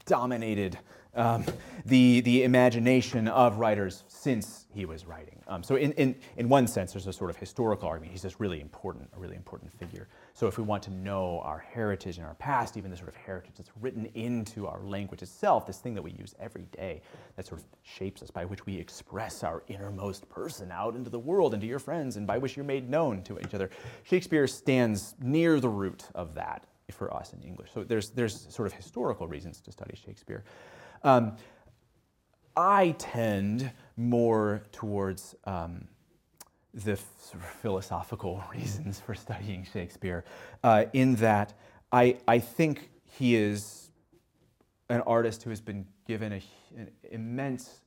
dominated 0.05 0.77
um, 1.15 1.43
the, 1.85 2.21
the 2.21 2.43
imagination 2.43 3.27
of 3.27 3.57
writers 3.57 4.03
since 4.07 4.67
he 4.73 4.85
was 4.85 5.05
writing. 5.05 5.39
Um, 5.47 5.63
so 5.63 5.75
in, 5.75 5.91
in, 5.93 6.15
in 6.37 6.47
one 6.47 6.67
sense, 6.67 6.93
there's 6.93 7.07
a 7.07 7.13
sort 7.13 7.29
of 7.29 7.37
historical 7.37 7.87
argument. 7.87 8.11
He's 8.11 8.21
just 8.21 8.39
really 8.39 8.61
important, 8.61 9.09
a 9.15 9.19
really 9.19 9.35
important 9.35 9.71
figure. 9.73 10.07
So 10.33 10.47
if 10.47 10.57
we 10.57 10.63
want 10.63 10.83
to 10.83 10.91
know 10.91 11.41
our 11.43 11.59
heritage 11.59 12.17
and 12.17 12.25
our 12.25 12.35
past, 12.35 12.77
even 12.77 12.89
the 12.89 12.97
sort 12.97 13.09
of 13.09 13.15
heritage 13.15 13.53
that's 13.57 13.71
written 13.79 14.05
into 14.13 14.65
our 14.67 14.81
language 14.81 15.21
itself, 15.21 15.67
this 15.67 15.77
thing 15.79 15.93
that 15.93 16.01
we 16.01 16.11
use 16.11 16.33
every 16.39 16.67
day 16.71 17.01
that 17.35 17.45
sort 17.45 17.61
of 17.61 17.67
shapes 17.83 18.23
us, 18.23 18.31
by 18.31 18.45
which 18.45 18.65
we 18.65 18.75
express 18.77 19.43
our 19.43 19.63
innermost 19.67 20.27
person 20.29 20.71
out 20.71 20.95
into 20.95 21.09
the 21.09 21.19
world 21.19 21.53
and 21.53 21.61
to 21.61 21.67
your 21.67 21.79
friends, 21.79 22.17
and 22.17 22.25
by 22.25 22.37
which 22.37 22.55
you're 22.55 22.65
made 22.65 22.89
known 22.89 23.21
to 23.23 23.39
each 23.39 23.53
other, 23.53 23.69
Shakespeare 24.03 24.47
stands 24.47 25.15
near 25.21 25.59
the 25.59 25.69
root 25.69 26.05
of 26.15 26.33
that 26.35 26.65
for 26.91 27.13
us 27.13 27.33
in 27.33 27.41
English. 27.41 27.69
So 27.73 27.83
there's, 27.83 28.09
there's 28.09 28.47
sort 28.53 28.67
of 28.67 28.73
historical 28.73 29.27
reasons 29.27 29.61
to 29.61 29.71
study 29.71 29.95
Shakespeare. 29.95 30.43
Um, 31.03 31.37
I 32.55 32.95
tend 32.97 33.71
more 33.95 34.63
towards 34.71 35.35
um, 35.45 35.87
the 36.73 36.95
philosophical 37.61 38.43
reasons 38.53 38.99
for 38.99 39.15
studying 39.15 39.65
Shakespeare, 39.71 40.23
uh, 40.63 40.85
in 40.93 41.15
that 41.15 41.53
I, 41.91 42.17
I 42.27 42.39
think 42.39 42.89
he 43.03 43.35
is 43.35 43.89
an 44.89 45.01
artist 45.01 45.43
who 45.43 45.49
has 45.49 45.61
been 45.61 45.85
given 46.07 46.33
a, 46.33 46.41
an 46.77 46.89
immense 47.09 47.81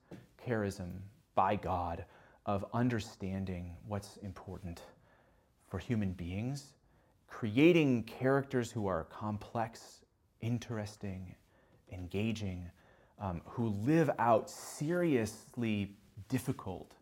charism 0.46 0.90
by 1.34 1.56
God 1.56 2.04
of 2.46 2.64
understanding 2.72 3.76
what's 3.86 4.18
important 4.18 4.82
for 5.68 5.78
human 5.78 6.12
beings, 6.12 6.74
creating 7.26 8.04
characters 8.04 8.70
who 8.70 8.86
are 8.86 9.04
complex, 9.04 10.00
interesting, 10.40 11.34
engaging, 11.90 12.70
um, 13.18 13.40
who 13.46 13.68
live 13.68 14.10
out 14.18 14.50
seriously 14.50 15.96
difficult 16.28 16.92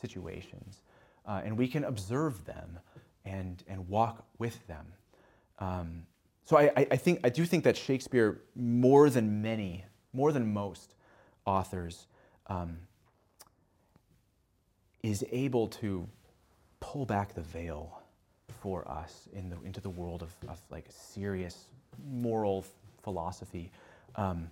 situations 0.00 0.82
uh, 1.30 1.40
and 1.44 1.56
we 1.56 1.68
can 1.68 1.84
observe 1.84 2.44
them 2.44 2.80
and, 3.24 3.62
and 3.68 3.88
walk 3.88 4.26
with 4.38 4.66
them. 4.66 4.84
Um, 5.60 6.02
so 6.44 6.58
I, 6.58 6.72
I, 6.90 6.96
think 6.96 7.20
I 7.22 7.28
do 7.28 7.46
think 7.46 7.62
that 7.62 7.76
Shakespeare, 7.76 8.40
more 8.56 9.08
than 9.08 9.40
many, 9.40 9.84
more 10.12 10.32
than 10.32 10.52
most 10.52 10.94
authors, 11.46 12.08
um, 12.48 12.78
is 15.04 15.24
able 15.30 15.68
to 15.68 16.08
pull 16.80 17.06
back 17.06 17.34
the 17.34 17.42
veil 17.42 18.02
for 18.60 18.90
us 18.90 19.28
in 19.32 19.50
the, 19.50 19.56
into 19.64 19.80
the 19.80 19.90
world 19.90 20.22
of, 20.22 20.34
of 20.48 20.60
like 20.68 20.86
serious 20.88 21.66
moral 22.10 22.66
philosophy 23.04 23.70
um, 24.16 24.50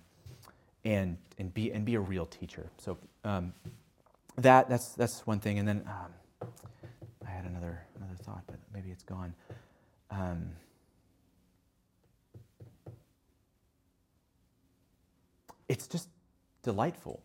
and, 0.85 1.17
and, 1.37 1.53
be, 1.53 1.73
and 1.73 1.83
be 1.83 1.95
a 1.95 1.99
real 1.99 2.25
teacher. 2.25 2.69
So 2.77 2.97
um, 3.25 3.51
that, 4.37 4.69
that's, 4.69 4.93
that's 4.93 5.27
one 5.27 5.41
thing. 5.41 5.59
And 5.59 5.67
then 5.67 5.83
um, 5.85 6.13
I 6.41 7.29
had 7.29 7.45
another 7.45 7.81
another 7.97 8.15
thought, 8.23 8.43
but 8.47 8.57
maybe 8.73 8.89
it's 8.89 9.03
gone. 9.03 9.33
Um, 10.11 10.49
it's 15.67 15.87
just 15.87 16.09
delightful. 16.63 17.21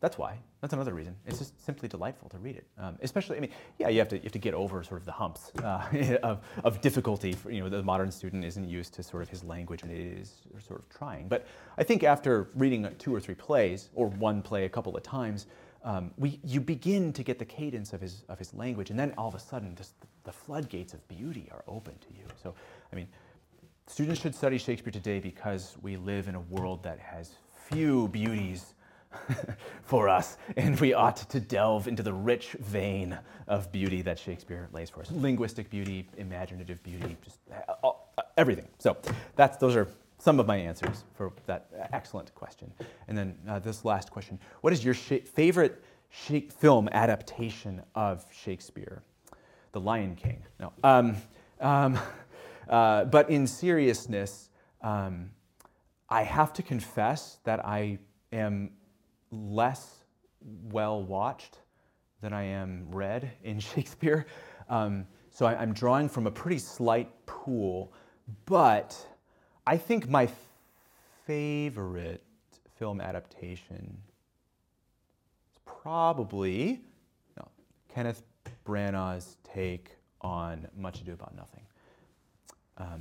That's 0.00 0.18
why. 0.18 0.38
That's 0.60 0.74
another 0.74 0.92
reason. 0.92 1.16
It's 1.26 1.38
just 1.38 1.64
simply 1.64 1.88
delightful 1.88 2.28
to 2.28 2.38
read 2.38 2.56
it. 2.56 2.66
Um, 2.78 2.98
especially, 3.00 3.38
I 3.38 3.40
mean, 3.40 3.50
yeah, 3.78 3.88
you 3.88 3.98
have 3.98 4.08
to 4.08 4.16
you 4.16 4.22
have 4.24 4.32
to 4.32 4.38
get 4.38 4.52
over 4.52 4.82
sort 4.82 5.00
of 5.00 5.06
the 5.06 5.12
humps 5.12 5.52
uh, 5.62 6.18
of, 6.22 6.40
of 6.64 6.80
difficulty. 6.80 7.32
For, 7.32 7.50
you 7.50 7.62
know, 7.62 7.68
the 7.68 7.82
modern 7.82 8.10
student 8.10 8.44
isn't 8.44 8.68
used 8.68 8.92
to 8.94 9.02
sort 9.02 9.22
of 9.22 9.28
his 9.28 9.42
language, 9.42 9.82
and 9.82 9.90
it 9.90 9.98
is 9.98 10.42
sort 10.58 10.80
of 10.80 10.88
trying. 10.90 11.28
But 11.28 11.46
I 11.78 11.82
think 11.82 12.04
after 12.04 12.50
reading 12.54 12.86
two 12.98 13.14
or 13.14 13.20
three 13.20 13.34
plays, 13.34 13.88
or 13.94 14.08
one 14.08 14.42
play 14.42 14.64
a 14.64 14.68
couple 14.68 14.96
of 14.96 15.02
times, 15.02 15.46
um, 15.86 16.10
we, 16.18 16.40
you 16.44 16.60
begin 16.60 17.12
to 17.12 17.22
get 17.22 17.38
the 17.38 17.44
cadence 17.44 17.92
of 17.92 18.00
his, 18.00 18.24
of 18.28 18.40
his 18.40 18.52
language, 18.52 18.90
and 18.90 18.98
then 18.98 19.14
all 19.16 19.28
of 19.28 19.36
a 19.36 19.38
sudden, 19.38 19.76
just 19.76 19.94
the 20.24 20.32
floodgates 20.32 20.92
of 20.92 21.06
beauty 21.06 21.48
are 21.52 21.62
open 21.68 21.94
to 22.00 22.08
you. 22.08 22.24
So, 22.42 22.54
I 22.92 22.96
mean, 22.96 23.06
students 23.86 24.20
should 24.20 24.34
study 24.34 24.58
Shakespeare 24.58 24.90
today 24.90 25.20
because 25.20 25.76
we 25.82 25.96
live 25.96 26.26
in 26.26 26.34
a 26.34 26.40
world 26.40 26.82
that 26.82 26.98
has 26.98 27.30
few 27.70 28.08
beauties 28.08 28.74
for 29.84 30.08
us, 30.08 30.38
and 30.56 30.78
we 30.80 30.92
ought 30.92 31.16
to 31.16 31.38
delve 31.38 31.86
into 31.86 32.02
the 32.02 32.12
rich 32.12 32.56
vein 32.58 33.16
of 33.46 33.70
beauty 33.70 34.02
that 34.02 34.18
Shakespeare 34.18 34.68
lays 34.72 34.90
for 34.90 35.02
us 35.02 35.12
linguistic 35.12 35.70
beauty, 35.70 36.08
imaginative 36.16 36.82
beauty, 36.82 37.16
just 37.22 37.38
uh, 37.68 37.86
uh, 37.86 38.22
everything. 38.36 38.66
So, 38.80 38.96
that's, 39.36 39.56
those 39.58 39.76
are 39.76 39.86
some 40.18 40.40
of 40.40 40.46
my 40.46 40.56
answers 40.56 41.04
for 41.14 41.32
that 41.46 41.68
excellent 41.92 42.34
question. 42.34 42.72
And 43.08 43.16
then 43.16 43.38
uh, 43.48 43.58
this 43.58 43.84
last 43.84 44.10
question 44.10 44.38
What 44.60 44.72
is 44.72 44.84
your 44.84 44.94
sh- 44.94 45.24
favorite 45.24 45.82
sh- 46.10 46.50
film 46.58 46.88
adaptation 46.92 47.82
of 47.94 48.24
Shakespeare? 48.32 49.02
The 49.72 49.80
Lion 49.80 50.16
King. 50.16 50.42
No. 50.58 50.72
Um, 50.82 51.16
um, 51.60 51.98
uh, 52.68 53.04
but 53.04 53.28
in 53.30 53.46
seriousness, 53.46 54.50
um, 54.82 55.30
I 56.08 56.22
have 56.22 56.52
to 56.54 56.62
confess 56.62 57.38
that 57.44 57.64
I 57.64 57.98
am 58.32 58.70
less 59.30 60.04
well 60.70 61.02
watched 61.02 61.58
than 62.20 62.32
I 62.32 62.44
am 62.44 62.86
read 62.90 63.30
in 63.42 63.60
Shakespeare. 63.74 64.26
Um, 64.68 65.06
so 65.30 65.46
I, 65.46 65.62
am 65.62 65.72
drawing 65.72 66.08
from 66.08 66.26
a 66.26 66.30
pretty 66.30 66.58
slight 66.58 67.10
pool, 67.26 67.92
but 68.46 68.96
I 69.66 69.76
think 69.76 70.08
my 70.08 70.28
favorite 71.26 72.22
film 72.78 73.00
adaptation 73.00 73.98
is 75.50 75.58
probably 75.64 76.80
Kenneth 77.96 78.22
Branagh's 78.66 79.38
take 79.42 79.96
on 80.20 80.68
Much 80.76 81.00
Ado 81.00 81.14
About 81.14 81.34
Nothing. 81.34 81.62
Um, 82.76 83.00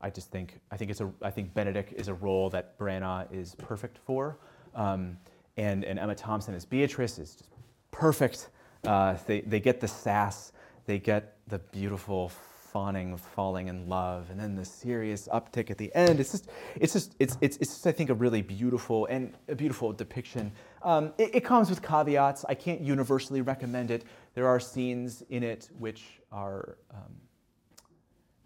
I 0.00 0.10
just 0.10 0.30
think 0.32 0.58
I 0.72 0.76
think 0.76 0.90
it's 0.90 1.00
a 1.00 1.08
I 1.22 1.30
think 1.30 1.54
Benedick 1.54 1.92
is 1.92 2.08
a 2.08 2.14
role 2.14 2.50
that 2.50 2.76
Branagh 2.76 3.32
is 3.32 3.54
perfect 3.54 3.96
for, 3.96 4.36
um, 4.74 5.16
and 5.56 5.84
and 5.84 6.00
Emma 6.00 6.16
Thompson 6.16 6.52
as 6.52 6.64
Beatrice 6.64 7.18
is 7.18 7.36
just 7.36 7.50
perfect. 7.92 8.48
Uh, 8.84 9.16
they 9.26 9.42
they 9.42 9.60
get 9.60 9.80
the 9.80 9.86
sass, 9.88 10.52
they 10.84 10.98
get 10.98 11.36
the 11.46 11.60
beautiful 11.60 12.32
fawning, 12.74 13.12
of 13.12 13.20
falling 13.20 13.68
in 13.68 13.88
love, 13.88 14.30
and 14.30 14.38
then 14.38 14.56
the 14.56 14.64
serious 14.64 15.28
uptick 15.32 15.70
at 15.70 15.78
the 15.78 15.94
end. 15.94 16.18
It's 16.18 16.32
just, 16.32 16.50
it's 16.74 16.92
just, 16.92 17.14
it's, 17.20 17.38
it's, 17.40 17.56
it's 17.58 17.72
just, 17.72 17.86
I 17.86 17.92
think, 17.92 18.10
a 18.10 18.14
really 18.14 18.42
beautiful 18.42 19.06
and 19.06 19.32
a 19.46 19.54
beautiful 19.54 19.92
depiction. 19.92 20.50
Um, 20.82 21.12
it, 21.16 21.36
it, 21.36 21.44
comes 21.44 21.70
with 21.70 21.80
caveats. 21.82 22.44
I 22.48 22.54
can't 22.54 22.80
universally 22.80 23.42
recommend 23.42 23.92
it. 23.92 24.02
There 24.34 24.48
are 24.48 24.58
scenes 24.58 25.22
in 25.30 25.44
it 25.44 25.70
which 25.78 26.20
are 26.32 26.76
um, 26.92 27.14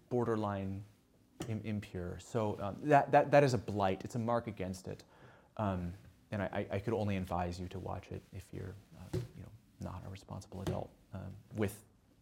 borderline 0.09 0.83
Im- 1.47 1.61
impure. 1.63 2.19
So 2.19 2.55
um, 2.61 2.75
that, 2.83 3.11
that, 3.11 3.31
that 3.31 3.43
is 3.43 3.55
a 3.55 3.57
blight. 3.57 4.01
It's 4.03 4.13
a 4.13 4.19
mark 4.19 4.45
against 4.45 4.87
it. 4.87 5.03
Um, 5.57 5.91
and 6.31 6.43
I, 6.43 6.67
I, 6.71 6.77
could 6.77 6.93
only 6.93 7.17
advise 7.17 7.59
you 7.59 7.67
to 7.69 7.79
watch 7.79 8.05
it 8.11 8.21
if 8.31 8.43
you're, 8.53 8.75
uh, 8.99 9.17
you 9.35 9.41
know, 9.41 9.49
not 9.89 10.03
a 10.05 10.09
responsible 10.11 10.61
adult 10.61 10.91
um, 11.15 11.21
with 11.55 11.75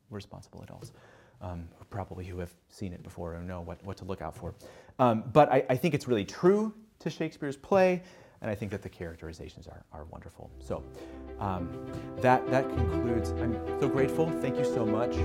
responsible 0.10 0.64
adults 0.64 0.94
um, 1.42 1.68
probably 1.90 2.26
who 2.26 2.40
have 2.40 2.54
seen 2.70 2.94
it 2.94 3.04
before 3.04 3.34
and 3.34 3.48
know 3.48 3.62
what, 3.62 3.84
what 3.84 3.98
to 3.98 4.06
look 4.06 4.22
out 4.22 4.36
for. 4.36 4.54
Um, 5.00 5.24
but 5.34 5.52
I, 5.52 5.64
I, 5.70 5.78
think 5.78 5.94
it's 5.94 6.08
really 6.08 6.26
true 6.26 6.74
to 7.00 7.10
Shakespeare's 7.10 7.56
play, 7.56 8.02
and 8.42 8.50
I 8.50 8.56
think 8.56 8.72
that 8.72 8.82
the 8.82 8.90
characterizations 8.90 9.68
are, 9.68 9.84
are 9.94 10.06
wonderful. 10.06 10.50
So 10.60 10.84
um, 11.40 11.70
that, 12.18 12.50
that 12.50 12.68
concludes. 12.70 13.32
I'm 13.32 13.56
so 13.80 13.88
grateful. 13.88 14.30
Thank 14.42 14.58
you 14.58 14.66
so 14.66 14.86
much. 14.86 15.16